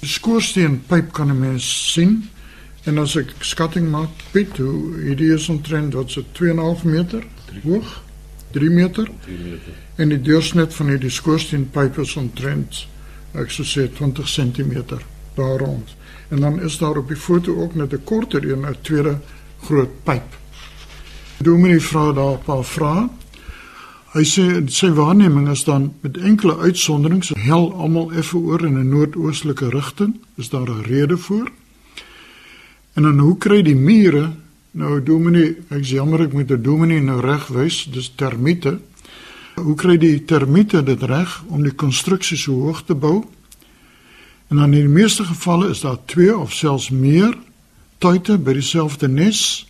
skoorsteenpyp 0.00 1.12
kan 1.12 1.30
'n 1.30 1.38
mens 1.38 1.92
sien. 1.92 2.28
En 2.84 2.98
as 2.98 3.16
ek 3.16 3.32
skatting 3.38 3.90
maak, 3.90 4.08
Piet, 4.30 4.56
hoe 4.56 4.96
hierdie 5.02 5.32
is 5.32 5.48
omtrent 5.48 5.94
wat 5.94 6.10
so 6.10 6.22
2.5 6.32 6.84
meter 6.84 7.26
hoog. 7.62 8.02
3 8.50 8.70
meter. 8.70 9.10
3 9.24 9.38
meter. 9.38 9.72
En 9.94 10.08
die 10.08 10.20
deursnit 10.20 10.74
van 10.74 10.88
hierdie 10.88 11.10
skoorsteenpyp 11.10 11.98
is 11.98 12.16
omtrent 12.16 12.86
ek 13.38 13.50
sou 13.50 13.66
sê 13.66 13.86
20 13.94 14.26
cm 14.26 14.98
daar 15.34 15.58
rond. 15.58 15.94
En 16.28 16.40
dan 16.40 16.60
is 16.60 16.78
daar 16.78 16.96
op 16.96 17.08
die 17.08 17.16
foto 17.16 17.54
ook 17.62 17.74
net 17.74 17.92
'n 17.92 18.04
korter 18.04 18.50
een, 18.50 18.66
'n 18.66 18.76
tweede 18.80 19.18
groot 19.62 20.04
pyp. 20.04 20.38
Dominee 21.36 21.80
vra 21.80 22.12
daar 22.12 22.32
'n 22.32 22.44
paar 22.44 22.64
vrae. 22.64 23.08
Hy 24.10 24.24
sê 24.26 24.44
sy 24.66 24.88
waarneming 24.90 25.46
is 25.52 25.60
dan 25.68 25.92
met 26.02 26.16
enkele 26.18 26.56
uitsonderings 26.58 27.28
hel 27.46 27.68
almal 27.78 28.08
effe 28.18 28.40
oor 28.42 28.64
in 28.66 28.74
'n 28.78 28.88
noordoostelike 28.90 29.68
rigting. 29.70 30.16
Is 30.34 30.48
daar 30.50 30.66
'n 30.66 30.82
rede 30.82 31.16
voor? 31.16 31.50
En 32.92 33.02
dan 33.02 33.18
hoe 33.18 33.38
kry 33.38 33.62
die 33.62 33.76
mure 33.76 34.32
nou 34.70 35.02
dominee, 35.02 35.56
ek 35.68 35.78
is 35.80 35.90
jammer 35.90 36.20
ek 36.20 36.32
moet 36.32 36.50
'n 36.50 36.62
dominee 36.62 37.00
nou 37.00 37.20
reg 37.20 37.46
wys, 37.46 37.88
dis 37.92 38.12
termiete. 38.16 38.80
Hoe 39.54 39.74
kry 39.74 39.96
die 39.96 40.24
termiete 40.24 40.82
dit 40.82 41.02
reg 41.02 41.42
om 41.46 41.62
die 41.62 41.74
konstruksie 41.74 42.36
so 42.36 42.52
hoog 42.52 42.82
te 42.84 42.94
bou? 42.94 43.24
En 44.48 44.56
dan 44.56 44.74
in 44.74 44.80
die 44.80 45.02
meeste 45.02 45.24
gevalle 45.24 45.68
is 45.68 45.80
daar 45.80 46.04
2 46.04 46.38
of 46.38 46.52
selfs 46.52 46.90
meer 46.90 47.38
tuite 47.98 48.38
by 48.38 48.52
dieselfde 48.52 49.08
nes. 49.08 49.66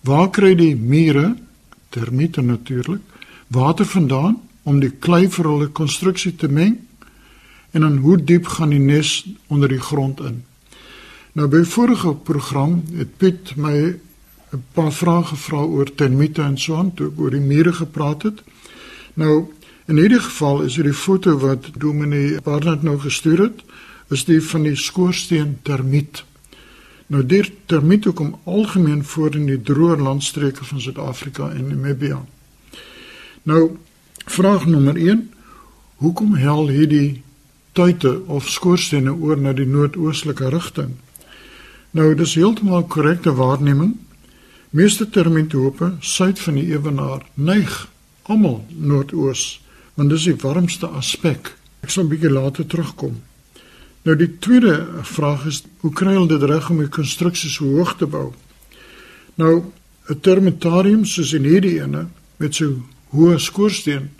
Waar 0.00 0.30
kry 0.30 0.54
die 0.54 0.76
mure, 0.76 1.36
termiete 1.88 2.40
natuurlik, 2.40 3.09
water 3.50 3.86
vandaan 3.86 4.38
om 4.62 4.78
die 4.80 4.92
klei 5.02 5.26
vir 5.28 5.48
hulle 5.48 5.68
konstruksie 5.74 6.34
te 6.36 6.48
meng? 6.48 6.78
En 7.70 7.80
dan 7.86 7.96
hoe 8.04 8.16
diep 8.18 8.46
gaan 8.46 8.70
die 8.74 8.82
nes 8.82 9.26
onder 9.46 9.68
die 9.68 9.82
grond 9.82 10.20
in? 10.20 10.44
Nou 11.32 11.46
by 11.50 11.62
vorige 11.64 12.14
program 12.14 12.80
het 12.98 13.16
Piet 13.16 13.56
my 13.56 13.98
'n 14.50 14.64
paar 14.74 14.92
vrae 14.92 15.24
gevra 15.24 15.62
oor 15.62 15.94
termiete 15.94 16.42
en 16.42 16.58
so 16.58 16.76
aan, 16.76 16.94
toe 16.94 17.12
oor 17.16 17.30
die 17.30 17.40
mure 17.40 17.72
gepraat 17.72 18.22
het. 18.22 18.42
Nou 19.14 19.46
in 19.86 19.96
hierdie 19.96 20.20
geval 20.20 20.62
is 20.62 20.74
dit 20.74 20.84
die 20.84 20.94
foto 20.94 21.38
wat 21.38 21.70
Dominee 21.78 22.40
Barnard 22.42 22.82
nou 22.82 22.98
gestuur 22.98 23.38
het, 23.38 23.62
is 24.08 24.24
die 24.24 24.42
van 24.42 24.62
die 24.62 24.76
skoorsteen 24.76 25.58
termiet. 25.62 26.24
Nou 27.06 27.26
die 27.26 27.42
termiete 27.66 28.10
kom 28.10 28.38
algemeen 28.44 29.04
voor 29.04 29.34
in 29.34 29.46
die 29.46 29.62
droë 29.62 29.96
landstreke 29.96 30.64
van 30.64 30.80
Suid-Afrika 30.80 31.50
en 31.50 31.68
Namibië. 31.68 32.18
Nou 33.42 33.76
vraag 34.26 34.66
nommer 34.66 34.96
1, 34.96 35.32
hoekom 35.96 36.34
hel 36.34 36.68
hierdie 36.68 37.22
tuite 37.72 38.20
of 38.26 38.48
skoorstene 38.48 39.12
oor 39.12 39.40
na 39.40 39.52
die 39.56 39.66
noordoostelike 39.66 40.50
rigting? 40.52 40.98
Nou 41.96 42.12
dis 42.14 42.34
heeltemal 42.36 42.84
korrekte 42.84 43.32
waarneming. 43.34 43.96
Meeste 44.70 45.08
termietope 45.10 45.94
suid 46.00 46.38
van 46.38 46.60
die 46.60 46.68
ewenaar 46.70 47.24
neig 47.34 47.88
almal 48.30 48.60
noordoos, 48.76 49.62
want 49.94 50.12
dis 50.12 50.28
die 50.28 50.36
warmste 50.38 50.86
aspek. 50.86 51.56
Ek 51.82 51.90
sal 51.90 52.04
'n 52.04 52.12
bietjie 52.12 52.30
later 52.30 52.66
terugkom. 52.66 53.22
Nou 54.04 54.16
die 54.16 54.38
tweede 54.38 54.86
vraag 55.02 55.46
is 55.46 55.64
hoe 55.80 55.92
kry 55.92 56.12
hulle 56.12 56.28
dit 56.28 56.42
reg 56.42 56.70
om 56.70 56.78
die 56.78 56.88
konstruksies 56.88 57.54
so 57.54 57.64
hoog 57.64 57.96
te 57.96 58.06
bou? 58.06 58.32
Nou 59.34 59.64
'n 60.08 60.20
termitarium 60.20 61.04
soos 61.04 61.32
in 61.32 61.44
hierdie 61.44 61.80
ene 61.82 62.06
met 62.36 62.54
so 62.54 62.82
hoë 63.12 63.38
skoorsteen. 63.38 64.10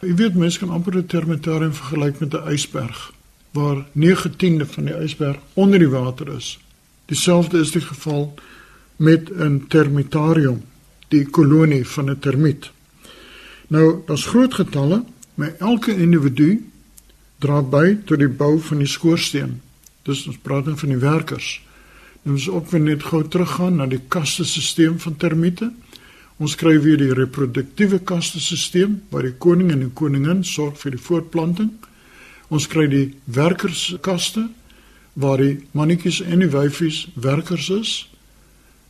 Jy 0.00 0.14
weet 0.14 0.34
mense 0.34 0.58
kan 0.58 0.70
amper 0.70 0.96
'n 0.96 1.06
termitarium 1.06 1.72
vergelyk 1.72 2.20
met 2.20 2.34
'n 2.34 2.52
ysberg 2.54 3.12
waar 3.52 3.86
9/10 3.92 4.66
van 4.66 4.84
die 4.84 4.94
ysberg 4.94 5.38
onder 5.54 5.78
die 5.78 5.88
water 5.88 6.36
is. 6.36 6.58
Dieselfde 7.06 7.58
is 7.58 7.70
die 7.70 7.80
geval 7.80 8.34
met 8.96 9.30
'n 9.30 9.64
termitarium, 9.68 10.62
die 11.08 11.24
kolonie 11.24 11.86
van 11.86 12.10
'n 12.10 12.18
termiet. 12.18 12.70
Nou, 13.68 14.02
daar's 14.06 14.26
groot 14.26 14.54
getalle, 14.54 15.04
maar 15.34 15.54
elke 15.58 15.96
individu 15.96 16.70
dra 17.38 17.62
by 17.62 17.96
tot 18.04 18.18
die 18.18 18.28
bou 18.28 18.60
van 18.60 18.78
die 18.78 18.86
skoorsteen. 18.86 19.60
Dis 20.02 20.26
ons 20.26 20.38
praat 20.42 20.64
dan 20.64 20.78
van 20.78 20.88
die 20.88 20.98
werkers. 21.02 21.62
Nou 22.22 22.36
ons 22.36 22.48
ook 22.48 22.70
weer 22.70 22.80
net 22.80 23.02
gou 23.02 23.28
teruggaan 23.28 23.76
na 23.76 23.86
die 23.86 24.00
kastesisteem 24.08 24.98
van 25.00 25.16
termiete. 25.16 25.72
Ons 26.38 26.54
kry 26.54 26.76
weer 26.78 26.98
die 27.00 27.14
reproduktiewe 27.14 27.98
kastesisteem 28.06 29.00
waar 29.10 29.26
die 29.26 29.38
koning 29.42 29.72
en 29.74 29.80
die 29.86 29.94
koningin 29.94 30.44
sorg 30.46 30.78
vir 30.78 30.94
die 30.94 31.02
voortplanting. 31.02 31.72
Ons 32.48 32.68
kry 32.70 32.86
die 32.86 33.06
werkerskaste 33.26 34.46
waar 35.18 35.42
die 35.42 35.58
mannetjies 35.74 36.20
en 36.22 36.44
die 36.44 36.52
wyfies 36.52 37.06
werkers 37.18 37.68
is 37.74 37.92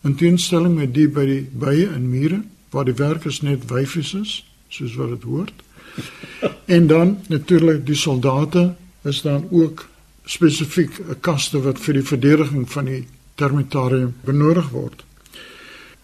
in 0.04 0.16
teenstelling 0.20 0.76
met 0.76 0.92
die 0.94 1.08
by 1.10 1.24
die 1.26 1.42
bye 1.62 1.88
en 1.88 2.10
mure 2.10 2.42
waar 2.74 2.86
die 2.86 2.96
werkers 2.98 3.40
net 3.42 3.64
wyfies 3.72 4.12
is 4.18 4.34
soos 4.68 4.94
wat 5.00 5.14
dit 5.16 5.24
hoort 5.24 5.64
en 6.76 6.86
dan 6.90 7.16
natuurlik 7.32 7.84
die 7.88 7.96
soldate 7.98 8.74
is 9.08 9.22
dan 9.24 9.48
ook 9.50 9.86
spesifiek 10.28 11.00
'n 11.00 11.20
kaste 11.20 11.62
wat 11.64 11.80
vir 11.80 11.94
die 11.94 12.08
verdediging 12.12 12.68
van 12.70 12.84
die 12.84 13.04
termitarium 13.34 14.14
benodig 14.24 14.68
word 14.70 15.07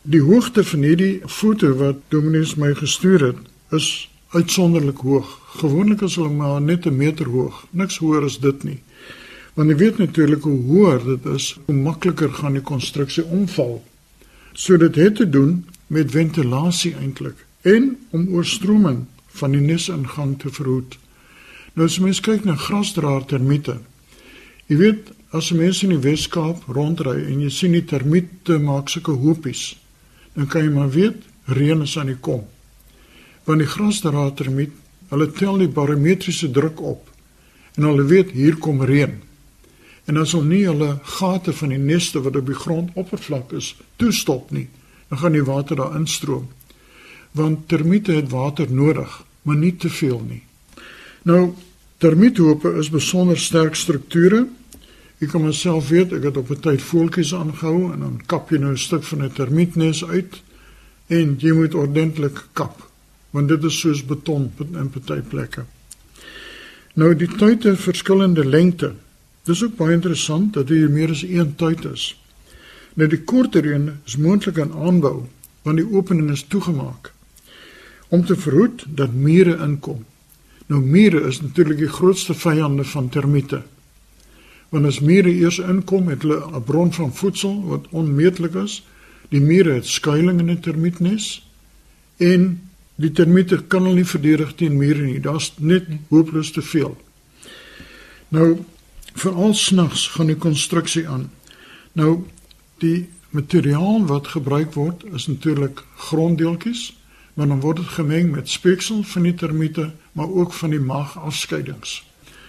Die 0.04 0.20
hoogte 0.20 0.60
van 0.68 0.82
hierdie 0.84 1.22
foto 1.32 1.70
wat 1.80 2.02
Dominus 2.12 2.50
my 2.60 2.74
gestuur 2.76 3.22
het, 3.24 3.38
is 3.72 3.86
uitsonderlik 4.34 4.98
hoog. 5.00 5.28
Gewoonlik 5.56 6.02
is 6.04 6.18
hulle 6.18 6.28
maar 6.28 6.60
net 6.60 6.84
'n 6.86 6.96
meter 6.96 7.24
hoog, 7.24 7.64
niks 7.70 7.96
hoër 7.98 8.24
as 8.24 8.36
dit 8.38 8.64
nie. 8.64 8.80
Want 9.54 9.70
jy 9.70 9.76
weet 9.76 9.98
natuurlik 9.98 10.42
hoe 10.42 10.60
hoër 10.62 11.04
dit 11.04 11.24
is, 11.26 11.56
hoe 11.64 11.74
makliker 11.74 12.28
gaan 12.32 12.52
die 12.52 12.62
konstruksie 12.62 13.24
omval. 13.24 13.84
So 14.52 14.76
dit 14.76 14.94
het 14.94 15.16
te 15.16 15.30
doen 15.30 15.64
met 15.86 16.10
ventilasie 16.10 16.94
eintlik 16.94 17.46
en 17.62 17.96
om 18.10 18.28
oorstroming 18.28 19.06
van 19.26 19.50
die 19.50 19.60
nesingang 19.60 20.38
te 20.38 20.50
verhoed. 20.50 20.98
Nou 21.72 21.86
as 21.86 21.98
mens 21.98 22.20
kyk 22.20 22.44
na 22.44 22.54
grasdraer 22.56 23.24
termiete. 23.24 23.78
Jy 24.66 24.76
weet 24.76 25.12
as 25.30 25.50
mense 25.50 25.86
in 25.86 25.90
die 25.90 26.10
Weskaap 26.10 26.62
rondry 26.68 27.24
en 27.24 27.40
jy 27.40 27.48
sien 27.48 27.72
die 27.72 27.84
termiete 27.84 28.58
maak 28.58 28.88
sulke 28.88 29.12
hoopies, 29.12 29.76
dan 30.34 30.46
kan 30.50 30.64
jy 30.66 30.72
maar 30.74 30.90
weet 30.90 31.22
reën 31.44 31.82
is 31.82 31.98
aan 31.98 32.10
die 32.12 32.20
kom. 32.20 32.44
Want 33.44 33.60
die 33.60 33.68
grasdraer 33.68 34.32
termiet, 34.34 34.72
hulle 35.10 35.28
tel 35.36 35.60
die 35.60 35.68
barometriese 35.68 36.50
druk 36.50 36.80
op 36.80 37.10
en 37.74 37.86
hulle 37.88 38.06
weet 38.08 38.32
hier 38.34 38.56
kom 38.62 38.82
reën. 38.82 39.18
En 40.04 40.20
as 40.20 40.32
hulle 40.36 40.48
nie 40.48 40.64
hulle 40.66 40.98
gate 41.16 41.52
van 41.52 41.72
die 41.74 41.80
neste 41.80 42.22
wat 42.24 42.36
op 42.38 42.48
die 42.48 42.58
grondoppervlak 42.58 43.52
is 43.56 43.74
toestop 44.00 44.50
nie, 44.54 44.68
dan 45.08 45.20
gaan 45.20 45.36
die 45.36 45.44
water 45.44 45.80
daar 45.80 45.96
instroom. 45.98 46.48
Want 47.34 47.68
termiete 47.68 48.12
het 48.12 48.30
water 48.30 48.70
nodig, 48.70 49.22
maar 49.42 49.56
nie 49.56 49.74
te 49.76 49.90
veel 49.90 50.20
nie. 50.28 50.42
Nou, 51.24 51.54
termiethope 51.98 52.74
is 52.78 52.90
besonder 52.92 53.38
sterk 53.38 53.74
strukture. 53.74 54.44
Ek 55.22 55.30
kan 55.30 55.44
myself 55.44 55.88
weet, 55.88 56.12
ek 56.12 56.22
het 56.22 56.36
op 56.36 56.50
'n 56.50 56.60
tyd 56.60 56.82
voeltjies 56.82 57.34
aangehou 57.34 57.92
en 57.92 58.00
dan 58.00 58.20
kap 58.26 58.50
jy 58.50 58.58
nou 58.58 58.72
'n 58.72 58.78
stuk 58.78 59.04
van 59.04 59.22
'n 59.22 59.32
termietnes 59.32 60.04
uit 60.04 60.42
en 61.06 61.36
jy 61.38 61.52
moet 61.52 61.74
ordentlik 61.74 62.46
kap, 62.52 62.90
want 63.30 63.48
dit 63.48 63.64
is 63.64 63.78
soos 63.78 64.04
beton 64.04 64.52
in 64.58 64.90
party 64.90 65.20
plekke. 65.20 65.64
Nou 66.94 67.14
die 67.14 67.28
tuite 67.28 67.76
verskillende 67.76 68.44
lengte. 68.44 68.94
Dis 69.44 69.62
ook 69.64 69.76
baie 69.76 69.92
interessant 69.92 70.52
dat 70.54 70.68
hier 70.68 70.90
meer 70.90 71.10
as 71.10 71.22
een 71.22 71.54
tuit 71.54 71.84
is. 71.84 72.20
Nou 72.94 73.08
die 73.08 73.22
korter 73.26 73.66
een 73.66 73.90
is 74.06 74.16
moontlik 74.16 74.58
aan 74.58 74.72
aanbou 74.72 75.26
want 75.64 75.76
die 75.76 75.90
opening 75.90 76.30
is 76.30 76.44
toegemaak 76.48 77.12
om 78.08 78.24
te 78.24 78.36
verhoed 78.36 78.84
dat 78.88 79.12
mure 79.12 79.56
inkom. 79.64 80.04
Nou 80.66 80.80
mure 80.80 81.24
is 81.26 81.40
natuurlik 81.40 81.78
die 81.78 81.88
grootste 81.88 82.34
vyande 82.34 82.84
van 82.84 83.08
termiete. 83.08 83.62
Want 84.74 84.88
as 84.90 84.98
mure 85.00 85.30
eers 85.30 85.60
inkom, 85.62 86.08
het 86.10 86.26
hulle 86.26 86.40
'n 86.50 86.64
bron 86.66 86.92
van 86.92 87.14
voedsel 87.14 87.62
wat 87.70 87.86
onmeetlik 87.90 88.54
is. 88.58 88.82
Die 89.30 89.40
mure 89.40 89.72
het 89.78 89.86
skuilings 89.86 90.42
in 90.42 90.50
'n 90.50 90.60
termietnes 90.60 91.46
en 92.16 92.60
die 92.94 93.12
termiete 93.12 93.62
kan 93.66 93.82
hulle 93.82 93.94
nie 93.94 94.12
verdedig 94.16 94.54
teen 94.54 94.76
mure 94.76 95.02
nie. 95.02 95.20
Daar's 95.20 95.52
net 95.58 95.84
hopeloos 96.08 96.50
te 96.50 96.62
veel. 96.62 96.96
Nou 98.28 98.58
veral 99.14 99.54
snags 99.54 100.08
gaan 100.08 100.26
die 100.26 100.36
konstruksie 100.36 101.08
aan. 101.08 101.30
Nou 101.92 102.24
Die 102.84 103.08
materiaal 103.30 104.06
wat 104.06 104.26
gebruik 104.34 104.74
word 104.74 105.04
is 105.14 105.26
natuurlik 105.26 105.84
gronddeeltjies, 105.96 106.96
maar 107.34 107.46
dan 107.46 107.60
word 107.60 107.76
dit 107.76 107.86
gemeng 107.96 108.30
met 108.30 108.48
speeksel 108.48 109.02
van 109.02 109.22
die 109.22 109.34
termiete, 109.34 109.92
maar 110.12 110.28
ook 110.30 110.52
van 110.52 110.70
die 110.70 110.80
maagafskeidings. 110.80 112.02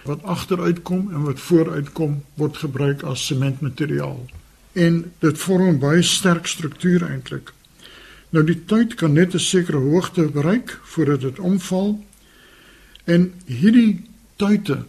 Wat 0.06 0.22
agteruitkom 0.22 1.10
en 1.12 1.22
wat 1.26 1.40
vooruitkom 1.40 2.22
word 2.34 2.56
gebruik 2.56 3.02
as 3.02 3.26
sementmateriaal. 3.26 4.20
En 4.72 5.12
dit 5.18 5.38
vorm 5.38 5.78
baie 5.82 6.02
sterk 6.02 6.46
struktuur 6.46 7.02
eintlik. 7.10 7.52
Nou 8.30 8.44
die 8.46 8.58
tyd 8.64 8.94
kan 8.94 9.12
net 9.12 9.34
'n 9.34 9.38
sekere 9.38 9.82
hoogte 9.82 10.30
bereik 10.30 10.78
voordat 10.82 11.20
dit 11.20 11.38
omval. 11.38 12.04
En 13.04 13.32
hierdie 13.44 14.04
tuite 14.36 14.84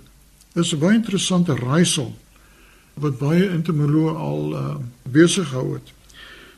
is 0.54 0.74
'n 0.74 0.80
baie 0.80 0.96
interessante 0.96 1.56
raaisel 1.56 2.16
wat 2.94 3.18
baie 3.18 3.50
entomoloë 3.50 4.14
al 4.16 4.54
uh, 4.54 4.76
besig 5.04 5.48
gehou 5.48 5.74
het. 5.74 5.94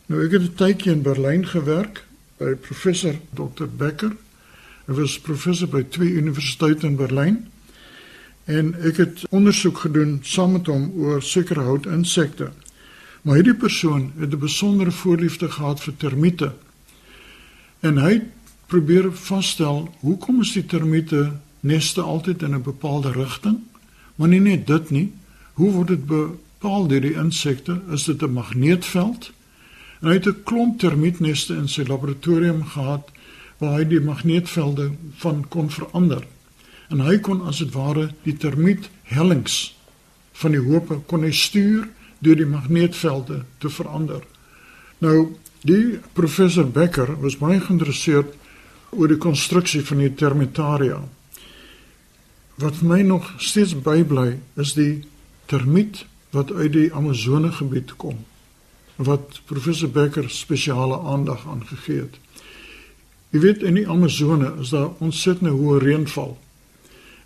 Nou 0.05 0.25
ek 0.25 0.31
het 0.31 0.41
'n 0.41 0.55
tydjie 0.55 0.91
in 0.91 1.01
Berlyn 1.01 1.47
gewerk 1.47 2.05
by 2.37 2.55
professor 2.55 3.15
Dr 3.35 3.67
Becker. 3.77 4.15
Hy 4.85 4.93
was 4.93 5.19
professor 5.19 5.67
by 5.67 5.83
twee 5.83 6.09
universiteite 6.09 6.87
in 6.87 6.95
Berlyn. 6.95 7.47
En 8.49 8.73
ek 8.81 8.97
het 8.97 9.23
ondersoek 9.29 9.83
gedoen 9.85 10.17
saam 10.25 10.57
met 10.57 10.67
hom 10.71 10.89
oor 10.97 11.21
sekere 11.21 11.67
houtinsekte. 11.67 12.49
Maar 13.21 13.35
hierdie 13.41 13.59
persoon 13.61 14.11
het 14.17 14.33
'n 14.33 14.39
besondere 14.39 14.91
voorliefde 14.91 15.51
gehad 15.51 15.79
vir 15.81 15.93
termiete. 15.97 16.51
En 17.79 17.97
hy 17.97 18.21
probeer 18.65 19.13
vasstel 19.13 19.93
hoekom 19.99 20.41
is 20.41 20.51
die 20.51 20.65
termiete 20.65 21.31
neste 21.59 22.01
altyd 22.01 22.41
in 22.41 22.55
'n 22.55 22.61
bepaalde 22.61 23.11
rigting? 23.11 23.57
Maar 24.15 24.27
nie 24.27 24.41
net 24.41 24.67
dit 24.67 24.89
nie, 24.89 25.11
Hoe 25.59 25.71
word 25.75 25.89
dit 25.91 26.05
bepaal 26.07 26.85
deur 26.87 27.03
die 27.03 27.17
insekte? 27.19 27.81
Is 27.91 28.05
dit 28.07 28.21
'n 28.23 28.31
magneetveld? 28.31 29.31
En 29.99 30.07
hy 30.07 30.13
het 30.13 30.27
'n 30.27 30.43
klomp 30.43 30.79
termietneste 30.79 31.53
in 31.53 31.67
sy 31.67 31.83
laboratorium 31.83 32.63
gehad 32.63 33.11
waar 33.57 33.75
hy 33.75 33.87
die 33.87 33.99
magneetvelde 33.99 34.91
van 35.15 35.45
kon 35.47 35.69
verander. 35.69 36.23
En 36.89 37.03
hy 37.05 37.19
kon 37.21 37.43
as 37.47 37.61
dit 37.61 37.71
ware 37.73 38.09
die 38.25 38.35
termiet 38.37 38.89
hellings 39.09 39.75
van 40.41 40.55
die 40.55 40.63
hoope 40.63 41.01
kon 41.09 41.25
hy 41.25 41.31
stuur 41.35 41.87
deur 42.23 42.39
die 42.39 42.49
magneetvelde 42.49 43.43
te 43.59 43.69
verander. 43.71 44.23
Nou, 44.99 45.35
die 45.61 45.99
professor 46.13 46.67
Becker 46.67 47.13
was 47.21 47.37
baie 47.39 47.59
geïnteresseerd 47.61 48.33
oor 48.95 49.11
die 49.11 49.19
konstruksie 49.21 49.83
van 49.85 50.01
die 50.03 50.13
termitaria. 50.15 51.01
Wat 52.59 52.81
my 52.81 53.01
nog 53.07 53.29
steeds 53.37 53.75
bybly 53.75 54.39
is 54.59 54.73
die 54.75 55.05
termiet 55.51 56.03
wat 56.35 56.51
uit 56.51 56.73
die 56.75 56.89
Amazone 56.93 57.51
gebied 57.55 57.95
kom 58.01 58.19
wat 58.99 59.39
professor 59.47 59.89
Becker 59.89 60.29
spesiale 60.29 60.99
aandag 60.99 61.45
aan 61.47 61.63
gegee 61.65 62.01
het. 62.03 62.17
Jy 63.31 63.39
weet 63.39 63.63
in 63.63 63.77
die 63.79 63.87
Amazone 63.87 64.51
is 64.59 64.73
daar 64.75 64.89
ontsettende 64.99 65.53
hoë 65.55 65.79
reënval. 65.79 66.33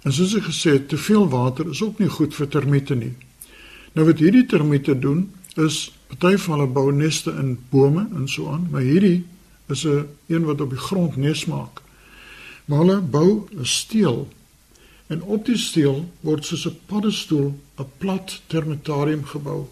En 0.04 0.14
soos 0.14 0.36
ek 0.36 0.50
gesê 0.50 0.78
het, 0.78 0.88
te 0.90 0.98
veel 0.98 1.30
water 1.30 1.70
is 1.70 1.82
ook 1.82 2.00
nie 2.00 2.10
goed 2.10 2.36
vir 2.36 2.48
termiete 2.48 2.96
nie. 2.96 3.14
Nou 3.94 4.08
wat 4.08 4.20
hierdie 4.20 4.46
termiete 4.46 5.00
doen 5.00 5.32
is 5.56 5.92
party 6.08 6.38
van 6.38 6.60
hulle 6.60 6.74
bou 6.74 6.92
neste 6.92 7.32
in 7.32 7.58
bome 7.70 8.08
en 8.16 8.28
so 8.28 8.52
aan, 8.52 8.68
maar 8.72 8.82
hierdie 8.82 9.24
is 9.70 9.86
'n 9.86 10.08
een 10.28 10.44
wat 10.46 10.62
op 10.62 10.70
die 10.70 10.86
grond 10.90 11.16
nes 11.16 11.46
maak. 11.46 11.82
Maar 12.66 12.80
hulle 12.80 13.02
bou 13.02 13.48
'n 13.52 13.66
steel 13.66 14.28
En 15.14 15.22
op 15.22 15.46
die 15.46 15.58
steel 15.58 16.06
word 16.26 16.46
soos 16.46 16.66
'n 16.68 16.80
paddestoel 16.86 17.60
'n 17.78 17.90
plat 17.98 18.42
termitarium 18.48 19.26
gebou. 19.26 19.68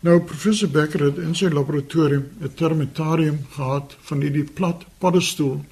Nou 0.00 0.20
professor 0.20 0.68
Becker 0.68 1.04
het 1.04 1.18
in 1.18 1.34
sy 1.34 1.48
laboratorium 1.48 2.26
'n 2.40 2.54
termitarium 2.54 3.46
gehad 3.50 3.96
van 4.00 4.20
hierdie 4.20 4.44
plat 4.44 4.84
paddestoel 4.98 5.64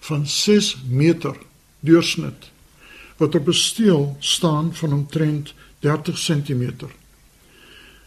van 0.00 0.26
6 0.26 0.76
meter 0.88 1.36
deursnit 1.80 2.50
wat 3.16 3.34
op 3.34 3.48
'n 3.48 3.52
steel 3.52 4.16
staan 4.18 4.74
van 4.74 4.92
omtrent 4.92 5.54
30 5.78 6.18
cm. 6.18 6.72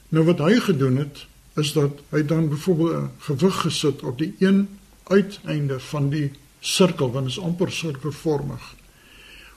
Nou 0.10 0.26
wat 0.26 0.40
hy 0.40 0.60
gedoen 0.60 0.98
het 0.98 1.26
is 1.56 1.74
dat 1.74 1.92
hy 2.10 2.26
dan 2.26 2.50
byvoorbeeld 2.50 2.94
'n 2.94 3.12
gewig 3.18 3.62
gesit 3.62 4.04
op 4.04 4.18
die 4.18 4.36
een 4.40 4.68
uiteinde 5.04 5.80
van 5.80 6.10
die 6.10 6.32
sirkel 6.60 7.12
want 7.12 7.26
dit 7.26 7.38
is 7.38 7.44
amper 7.44 7.72
sirkelvormig 7.72 8.76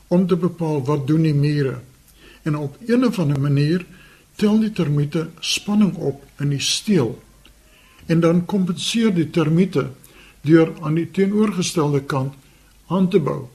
om 0.07 0.27
te 0.27 0.37
bepaal 0.37 0.85
wat 0.85 1.07
doen 1.07 1.23
die 1.23 1.35
mure. 1.35 1.81
En 2.43 2.57
op 2.57 2.77
'n 2.87 3.05
of 3.05 3.19
ander 3.19 3.41
manier 3.41 3.87
tel 4.35 4.59
die 4.61 4.73
termiete 4.73 5.31
spanning 5.41 5.95
op 5.95 6.25
in 6.39 6.49
die 6.49 6.61
steel. 6.61 7.23
En 8.07 8.21
dan 8.21 8.45
kompenseer 8.45 9.15
die 9.15 9.31
termiete 9.31 9.91
deur 10.41 10.73
aan 10.81 10.95
die 10.95 11.11
teenoorgestelde 11.11 12.03
kant 12.03 12.35
aan 12.87 13.09
te 13.09 13.21
bou. 13.21 13.49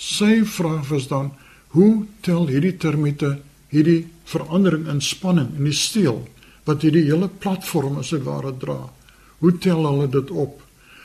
Sy 0.00 0.40
vraag 0.48 0.88
was 0.88 1.08
dan: 1.08 1.32
hoe 1.76 2.06
tel 2.24 2.48
hierdie 2.48 2.76
termiete 2.80 3.38
hierdie 3.70 4.08
verandering 4.24 4.88
in 4.88 5.02
spanning 5.04 5.52
in 5.58 5.66
die 5.68 5.76
steel 5.76 6.24
wat 6.64 6.82
hierdie 6.82 7.04
hele 7.10 7.28
platform 7.28 7.98
as 8.00 8.14
dit 8.14 8.24
ware 8.24 8.54
dra? 8.56 8.78
Hoe 9.44 9.52
tel 9.58 9.84
hulle 9.84 10.08
dit 10.08 10.30
op? 10.30 10.62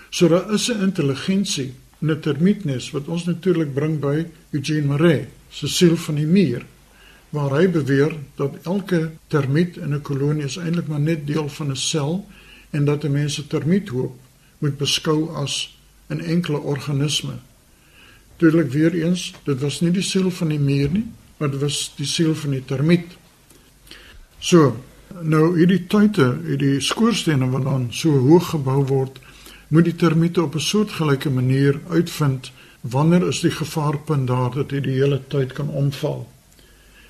So 0.10 0.28
daar 0.32 0.54
is 0.54 0.70
'n 0.72 0.82
intelligensie 0.88 1.74
'n 2.02 2.20
termietnes 2.22 2.92
wat 2.92 3.08
ons 3.08 3.26
natuurlik 3.26 3.74
bring 3.74 4.00
by 4.00 4.26
Eugene 4.52 4.88
Marais 4.88 5.28
se 5.50 5.68
siel 5.68 5.98
van 5.98 6.16
die 6.16 6.28
muur 6.28 6.66
waar 7.30 7.52
hy 7.60 7.68
beweer 7.68 8.16
dat 8.36 8.56
elke 8.64 9.12
termiet 9.28 9.78
in 9.78 9.94
'n 9.94 10.02
kolonie 10.02 10.46
is 10.46 10.58
eintlik 10.58 10.88
maar 10.88 11.00
net 11.00 11.28
deel 11.28 11.50
van 11.50 11.72
'n 11.72 11.76
sel 11.76 12.26
en 12.72 12.86
dat 12.86 13.04
'n 13.04 13.12
mens 13.12 13.40
'n 13.40 13.48
termiethoop 13.48 14.16
moet 14.60 14.78
beskou 14.78 15.36
as 15.36 15.78
'n 16.10 16.20
enkele 16.20 16.60
organisme. 16.60 17.34
Natuurlik 18.36 18.72
weer 18.72 18.94
eens, 18.94 19.34
dit 19.44 19.60
was 19.60 19.80
nie 19.82 19.92
die 19.92 20.04
siel 20.04 20.32
van 20.32 20.52
die 20.52 20.60
muur 20.60 20.90
nie, 20.92 21.06
maar 21.38 21.52
dit 21.52 21.62
was 21.62 21.94
die 21.96 22.06
siel 22.06 22.36
van 22.36 22.52
die 22.52 22.66
termiet. 22.66 23.16
So, 24.40 24.76
Nou 25.24 25.54
hierdie 25.56 25.86
tuite, 25.88 26.26
hierdie 26.44 26.82
skoorstene 26.84 27.48
wat 27.54 27.64
dan 27.64 27.88
so 27.96 28.18
hoog 28.26 28.50
gebou 28.52 28.82
word, 28.90 29.20
moet 29.72 29.88
die 29.88 29.96
termiete 29.96 30.42
op 30.44 30.56
'n 30.56 30.60
soortgelyke 30.60 31.30
manier 31.30 31.80
uitvind 31.90 32.52
wanneer 32.82 33.28
is 33.28 33.40
die 33.40 33.52
gevaarpunt 33.52 34.28
daar 34.28 34.52
dat 34.52 34.72
hy 34.72 34.80
die 34.80 34.98
hele 35.00 35.22
tyd 35.28 35.54
kan 35.54 35.70
omval. 35.70 36.28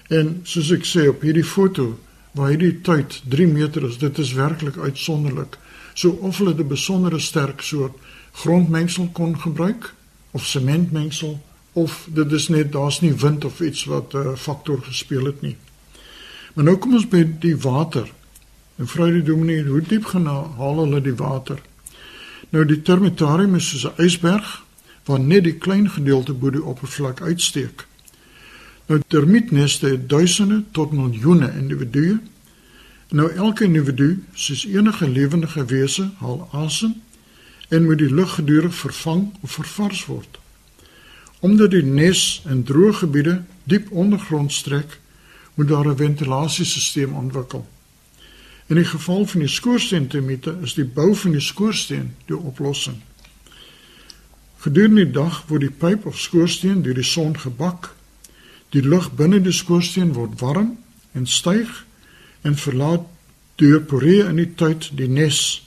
En 0.10 0.40
soos 0.44 0.72
ek 0.72 0.86
sê 0.86 1.08
op 1.10 1.22
hierdie 1.22 1.44
foto, 1.44 1.98
waar 2.32 2.50
hierdie 2.50 2.82
tyd 2.82 3.22
3 3.30 3.48
meter 3.48 3.84
is, 3.84 3.98
dit 3.98 4.18
is 4.18 4.34
werklik 4.34 4.78
uitsonderlik. 4.78 5.58
So 5.94 6.10
of 6.10 6.38
hulle 6.38 6.54
'n 6.54 6.68
besondere 6.68 7.20
sterk 7.20 7.62
soort 7.62 7.94
grondmengsel 8.32 9.10
kon 9.14 9.40
gebruik 9.40 9.94
of 10.36 10.46
sementmengsel 10.46 11.38
of 11.74 12.08
dit 12.12 12.32
is 12.32 12.48
net 12.52 12.72
daar's 12.72 13.00
nie 13.04 13.14
wind 13.14 13.46
of 13.46 13.60
iets 13.64 13.86
wat 13.92 14.14
'n 14.14 14.18
uh, 14.18 14.36
faktor 14.36 14.82
gespeel 14.84 15.26
het 15.26 15.42
nie. 15.42 15.56
Maar 16.54 16.64
nou 16.64 16.78
kom 16.78 16.94
ons 16.94 17.08
by 17.08 17.24
die 17.40 17.58
water. 17.58 18.12
En 18.76 18.88
vra 18.88 19.06
die 19.12 19.24
dominee, 19.24 19.64
hoe 19.64 19.82
diep 19.82 20.06
gaan 20.06 20.26
haal 20.58 20.80
hulle 20.80 21.02
die 21.02 21.16
water? 21.16 21.62
Nou 22.50 22.66
die 22.66 22.82
termitarium 22.82 23.56
is 23.56 23.70
soos 23.70 23.86
'n 23.86 24.04
ysberg 24.04 24.64
waar 25.06 25.20
net 25.20 25.44
die 25.44 25.58
klein 25.58 25.90
gedeelte 25.90 26.34
bo 26.34 26.50
die 26.50 26.64
oppervlak 26.64 27.22
uitsteek. 27.22 27.88
Nou 28.88 29.02
termietneste 29.08 29.88
het 29.88 30.10
duisende 30.10 30.64
tot 30.72 30.92
miljoene 30.92 31.54
individue. 31.58 32.20
Nou 33.10 33.32
elke 33.32 33.64
individu, 33.64 34.24
soos 34.34 34.66
enige 34.66 35.10
lewende 35.10 35.48
wese, 35.68 36.10
haal 36.18 36.48
asem 36.52 37.02
en 37.70 37.86
moet 37.86 37.98
die 37.98 38.14
lug 38.14 38.34
gedurig 38.34 38.76
vervang 38.76 39.34
of 39.42 39.52
vervars 39.52 40.06
word. 40.06 40.40
Omdat 41.40 41.72
die 41.72 41.84
nes 41.84 42.42
in 42.50 42.64
droë 42.64 42.94
gebiede 42.94 43.44
diep 43.64 43.92
ondergrond 43.92 44.54
strek, 44.54 45.00
moet 45.56 45.68
daar 45.68 45.88
'n 45.88 45.98
ventilasiesisteem 45.98 47.14
ontwikkel. 47.14 47.68
In 48.66 48.76
die 48.76 48.86
geval 48.86 49.26
van 49.26 49.40
die 49.40 49.50
skoorsteentermiete 49.50 50.58
is 50.62 50.74
die 50.74 50.86
bou 50.86 51.16
van 51.16 51.32
die 51.32 51.42
skoorsteen 51.42 52.16
die 52.26 52.38
oplossing. 52.38 52.96
Gedurende 54.58 55.04
die 55.04 55.14
dag 55.14 55.44
word 55.48 55.62
die 55.62 55.72
pyp 55.72 56.06
of 56.06 56.20
skoorsteen 56.20 56.82
deur 56.82 56.98
die 56.98 57.04
son 57.04 57.38
gebak. 57.38 57.92
Die 58.70 58.82
lug 58.82 59.12
binne 59.14 59.42
die 59.42 59.54
skoorsteen 59.54 60.14
word 60.14 60.40
warm 60.40 60.78
en 61.14 61.28
styg 61.28 61.86
en 62.42 62.58
verlaat 62.58 63.06
deur 63.56 63.82
poree 63.82 64.26
in 64.26 64.36
die 64.36 64.50
tyd 64.58 64.90
die 64.98 65.08
nes. 65.08 65.62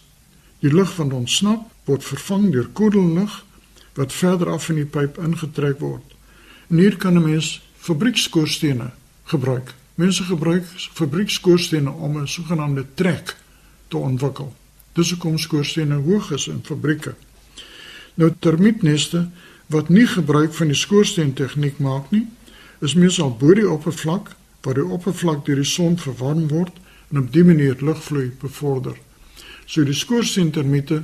Die 0.58 0.72
lug 0.74 0.96
wat 0.96 1.12
ontsnap 1.12 1.70
word 1.88 2.04
vervang 2.04 2.50
deur 2.52 2.68
koellug 2.72 3.42
wat 3.98 4.12
verder 4.12 4.52
af 4.52 4.68
in 4.70 4.82
die 4.82 4.86
pyp 4.86 5.18
ingetrek 5.18 5.80
word. 5.82 6.04
En 6.70 6.78
hier 6.78 6.96
kan 6.96 7.16
'n 7.16 7.24
mens 7.24 7.60
fabriekskoorstene 7.78 8.90
gebruik. 9.24 9.74
Mense 9.94 10.22
gebruik 10.22 10.64
fabriekskoorstene 10.92 11.90
om 11.90 12.20
'n 12.20 12.28
sogenaamde 12.28 12.84
trek 12.94 13.36
te 13.88 13.96
ontwikkel. 13.96 14.54
Dis 14.92 15.10
hoekom 15.10 15.38
skoorstene 15.38 15.94
hoog 15.94 16.30
is 16.30 16.46
in 16.48 16.60
fabrieke. 16.62 17.14
Nou 18.14 18.32
termietneste 18.38 19.28
wat 19.66 19.88
nie 19.88 20.06
gebruik 20.06 20.54
van 20.54 20.66
die 20.66 20.76
skoorsteen 20.76 21.32
tegniek 21.32 21.78
maak 21.78 22.10
nie, 22.10 22.26
is 22.80 22.94
meestal 22.94 23.36
bo 23.36 23.54
die 23.54 23.68
oppervlak 23.68 24.32
waar 24.62 24.74
die 24.74 24.84
oppervlak 24.84 25.44
deur 25.46 25.56
die 25.56 25.64
son 25.64 25.98
verwarm 25.98 26.48
word 26.48 26.72
en 27.10 27.18
op 27.18 27.32
dié 27.32 27.44
manier 27.44 27.76
lugvloei 27.80 28.32
bevorder. 28.40 28.96
So 29.66 29.84
die 29.84 29.94
skoorsteen 29.94 30.50
termiete 30.50 31.02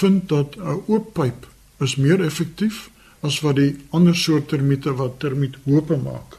vind 0.00 0.28
dat 0.28 0.56
'n 0.56 0.82
oop 0.86 1.12
pyp 1.12 1.46
is 1.78 1.96
meer 1.96 2.20
effektief 2.24 2.90
as 3.20 3.40
wat 3.40 3.56
die 3.56 3.76
ander 3.90 4.16
soort 4.16 4.48
termiete 4.48 4.94
wat 4.94 5.18
termiet 5.18 5.56
hope 5.64 5.96
maak. 5.96 6.38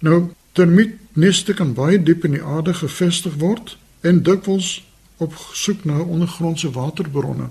Nou 0.00 0.30
termietneste 0.52 1.54
kan 1.54 1.74
baie 1.74 2.02
diep 2.02 2.24
in 2.24 2.30
die 2.30 2.42
aarde 2.42 2.74
gevestig 2.74 3.34
word 3.38 3.76
en 4.00 4.22
dikwels 4.22 4.84
op 5.16 5.34
soek 5.52 5.84
na 5.84 5.98
ondergrondse 5.98 6.70
waterbronne. 6.70 7.48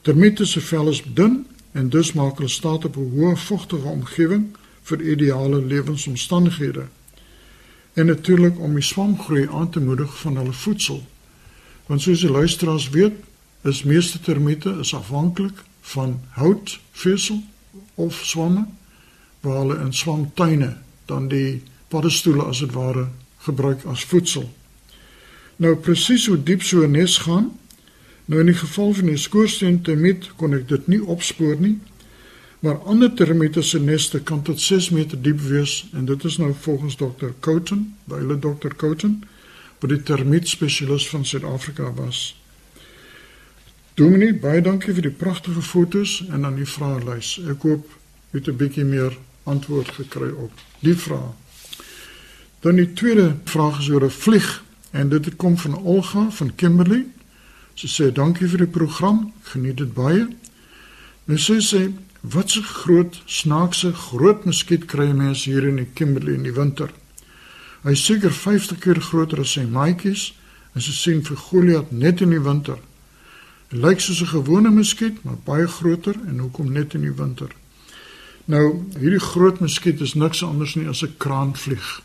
Termiete 0.00 0.46
se 0.46 0.60
vel 0.60 0.88
is 0.88 1.02
dun 1.14 1.46
en 1.72 1.88
dus 1.88 2.12
maak 2.12 2.38
hulle 2.38 2.48
staat 2.48 2.84
op 2.84 2.96
'n 2.96 3.10
hoë 3.14 3.36
vochtige 3.36 3.88
omgewing 3.88 4.46
vir 4.82 5.00
ideale 5.00 5.62
lewensomstandighede. 5.62 6.86
En 7.92 8.06
natuurlik 8.06 8.58
om 8.58 8.74
die 8.74 8.82
swamgroei 8.82 9.48
aan 9.48 9.70
te 9.70 9.80
moedig 9.80 10.18
van 10.20 10.36
hulle 10.36 10.52
voedsel. 10.52 11.02
Want 11.86 12.00
soos 12.00 12.20
die 12.20 12.30
luisteraars 12.30 12.88
weet, 12.88 13.12
is 13.62 13.82
meeste 13.82 14.20
termiete 14.20 14.76
is 14.80 14.94
afhanklik 14.94 15.64
van 15.80 16.20
hout, 16.28 16.80
vesel 16.92 17.42
of 17.94 18.20
swamme 18.24 18.66
waar 19.40 19.56
hulle 19.56 19.78
in 19.78 19.92
swamtuine 19.92 20.76
dan 21.04 21.28
die 21.28 21.62
paddestoele 21.88 22.42
as 22.42 22.58
dit 22.58 22.72
ware 22.72 23.08
gebruik 23.44 23.84
as 23.84 24.04
voedsel. 24.04 24.50
Nou 25.56 25.74
presies 25.76 26.26
hoe 26.26 26.42
diep 26.42 26.62
so 26.62 26.84
'n 26.84 26.90
nes 26.90 27.18
gaan. 27.18 27.58
Nou 28.24 28.40
in 28.40 28.46
die 28.46 28.54
geval 28.54 28.92
van 28.92 29.06
die 29.06 29.16
skoorsteen 29.16 29.82
termiet 29.82 30.30
kon 30.36 30.54
ek 30.54 30.68
dit 30.68 30.86
nie 30.86 31.04
opspoor 31.04 31.56
nie. 31.60 31.78
Maar 32.60 32.78
ander 32.78 33.12
termiete 33.14 33.62
se 33.62 33.80
neste 33.80 34.20
kan 34.20 34.42
tot 34.42 34.60
6 34.60 34.90
meter 34.90 35.22
diep 35.22 35.40
wees 35.40 35.88
en 35.92 36.04
dit 36.04 36.24
is 36.24 36.36
nou 36.36 36.54
volgens 36.60 36.96
dokter 36.96 37.34
Couten, 37.40 37.96
baie 38.04 38.38
dokter 38.38 38.74
Couten, 38.76 39.22
wat 39.78 39.90
die 39.90 40.02
termiet 40.02 40.48
spesialis 40.48 41.08
van 41.08 41.24
Suid-Afrika 41.24 41.92
was. 41.94 42.36
Dominee, 44.00 44.32
baie 44.32 44.62
dankie 44.64 44.94
vir 44.96 45.04
die 45.04 45.12
pragtige 45.12 45.60
fotos 45.60 46.22
en 46.32 46.46
dan 46.46 46.54
die 46.56 46.64
vraelys. 46.64 47.34
Ek 47.52 47.66
hoop 47.68 47.90
jy 48.32 48.38
het 48.38 48.48
'n 48.48 48.56
bietjie 48.56 48.84
meer 48.84 49.12
antwoord 49.44 49.90
gekry 49.92 50.30
op 50.30 50.52
die 50.80 50.94
vrae. 50.96 51.34
Dan 52.60 52.76
die 52.76 52.92
tweede 52.92 53.36
vraag 53.44 53.78
is 53.80 53.90
oor 53.90 54.04
'n 54.04 54.10
vlieg 54.10 54.64
en 54.92 55.08
dit 55.08 55.36
kom 55.36 55.58
van 55.58 55.76
Olga 55.76 56.30
van 56.30 56.54
Kimberley. 56.54 57.04
Sy 57.74 57.86
sê 57.86 58.12
dankie 58.12 58.48
vir 58.48 58.58
die 58.58 58.72
program, 58.78 59.32
geniet 59.42 59.76
dit 59.76 59.92
baie. 59.94 60.28
Nou 61.24 61.38
sê 61.38 61.60
sy, 61.60 61.92
wat 62.20 62.56
'n 62.56 62.62
groot 62.62 63.22
snaakse 63.26 63.92
groot 63.92 64.44
muskiet 64.44 64.84
kry 64.84 65.12
mense 65.12 65.50
hier 65.50 65.66
in 65.68 65.76
die 65.76 65.90
Kimberley 65.94 66.34
in 66.34 66.42
die 66.42 66.54
winter. 66.54 66.90
Hy 67.82 67.90
is 67.90 68.04
seker 68.04 68.32
50 68.32 68.78
keer 68.78 69.00
groter 69.00 69.40
as 69.40 69.52
sy 69.52 69.64
maatjies 69.64 70.32
en 70.74 70.80
sy 70.80 70.92
sien 70.92 71.22
vir 71.22 71.36
Goliat 71.36 71.92
net 71.92 72.20
in 72.20 72.30
die 72.30 72.42
winter. 72.42 72.78
Lyk 73.70 74.00
soos 74.00 74.20
'n 74.22 74.26
gewone 74.26 74.70
muskiet, 74.70 75.22
maar 75.22 75.38
baie 75.44 75.66
groter 75.66 76.16
en 76.26 76.38
hoekom 76.38 76.72
net 76.72 76.94
in 76.94 77.00
die 77.00 77.14
winter. 77.14 77.50
Nou, 78.44 78.82
hierdie 78.98 79.20
groot 79.20 79.60
muskiet 79.60 80.00
is 80.00 80.14
niks 80.14 80.42
anders 80.44 80.74
nie 80.74 80.88
as 80.88 81.02
'n 81.02 81.14
kraanvlieg. 81.16 82.02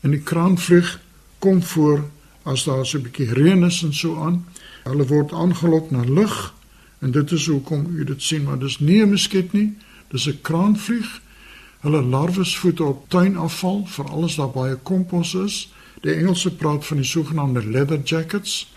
En 0.00 0.10
die 0.10 0.22
kraanvlieg 0.22 1.00
kom 1.38 1.62
voor 1.62 2.04
as 2.42 2.64
daar 2.64 2.86
so 2.86 2.98
'n 2.98 3.02
bietjie 3.02 3.32
reën 3.32 3.64
is 3.64 3.82
en 3.82 3.94
so 3.94 4.22
aan. 4.22 4.46
Hulle 4.84 5.06
word 5.06 5.32
aangelok 5.32 5.90
na 5.90 6.02
lug 6.04 6.54
en 6.98 7.10
dit 7.10 7.30
is 7.30 7.46
hoekom 7.46 7.86
u 7.96 8.04
dit 8.04 8.22
sien, 8.22 8.42
maar 8.42 8.58
dis 8.58 8.78
nie 8.78 9.02
'n 9.02 9.08
muskiet 9.08 9.52
nie, 9.52 9.76
dis 10.08 10.26
'n 10.26 10.38
kraanvlieg. 10.42 11.20
Hulle 11.80 12.02
larwes 12.02 12.58
voed 12.58 12.80
op 12.80 13.08
tuinafval, 13.08 13.86
veral 13.86 14.24
as 14.24 14.36
daar 14.36 14.50
baie 14.50 14.76
kompos 14.76 15.34
is. 15.34 15.72
Die 16.00 16.14
Engelse 16.14 16.54
praat 16.54 16.86
van 16.86 16.96
die 16.96 17.06
sogenaamde 17.06 17.66
leather 17.66 18.00
jackets, 18.02 18.72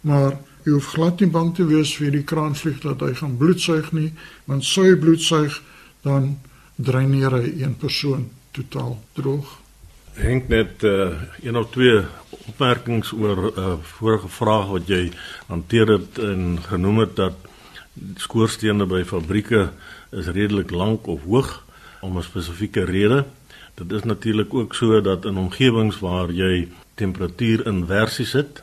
maar 0.00 0.38
Jy 0.66 0.72
hoef 0.74 0.88
glad 0.96 1.20
nie 1.22 1.30
bang 1.30 1.52
te 1.54 1.62
wees 1.62 1.92
vir 1.94 2.10
die 2.10 2.24
kraanvlieg 2.26 2.80
dat 2.82 3.02
hy 3.06 3.12
gaan 3.14 3.36
bloedsuig 3.38 3.92
nie, 3.94 4.08
want 4.50 4.64
sou 4.66 4.82
hy 4.88 4.96
bloedsuig 4.98 5.60
dan 6.02 6.32
dreineer 6.74 7.36
hy 7.38 7.52
een 7.60 7.76
persoon 7.78 8.24
totaal 8.56 8.96
droog. 9.14 9.52
Henk 10.18 10.50
net 10.50 10.82
uh, 10.82 11.12
een 11.44 11.60
of 11.60 11.70
twee 11.70 12.02
opmerkings 12.50 13.14
oor 13.14 13.36
'n 13.36 13.52
uh, 13.52 13.62
eh, 13.62 13.78
vorige 14.00 14.28
vraag 14.28 14.66
wat 14.74 14.88
jy 14.88 15.12
hanteer 15.46 15.86
het 15.86 16.18
en 16.18 16.58
genoem 16.66 16.98
het 16.98 17.16
dat 17.16 17.36
skoorstene 18.18 18.86
by 18.90 19.04
fabrieke 19.04 19.70
is 20.10 20.26
redelik 20.26 20.70
lank 20.70 21.06
of 21.06 21.22
hoog 21.22 21.62
om 22.02 22.18
'n 22.18 22.22
spesifieke 22.22 22.84
rede. 22.84 23.24
Dit 23.74 23.92
is 23.92 24.02
natuurlik 24.02 24.54
ook 24.54 24.74
so 24.74 25.00
dat 25.00 25.24
in 25.24 25.36
omgewings 25.36 25.98
waar 26.00 26.32
jy 26.32 26.68
temperatuur 26.94 27.66
inversies 27.66 28.32
het, 28.32 28.62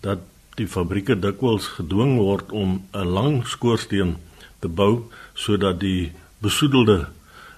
dat 0.00 0.18
die 0.56 0.68
fabrieke 0.68 1.18
dikwels 1.18 1.66
gedwing 1.76 2.16
word 2.18 2.52
om 2.52 2.82
'n 2.92 3.12
lang 3.18 3.46
skoorsteen 3.46 4.16
te 4.60 4.68
bou 4.68 5.04
sodat 5.34 5.80
die 5.80 6.12
besoedelde 6.38 7.06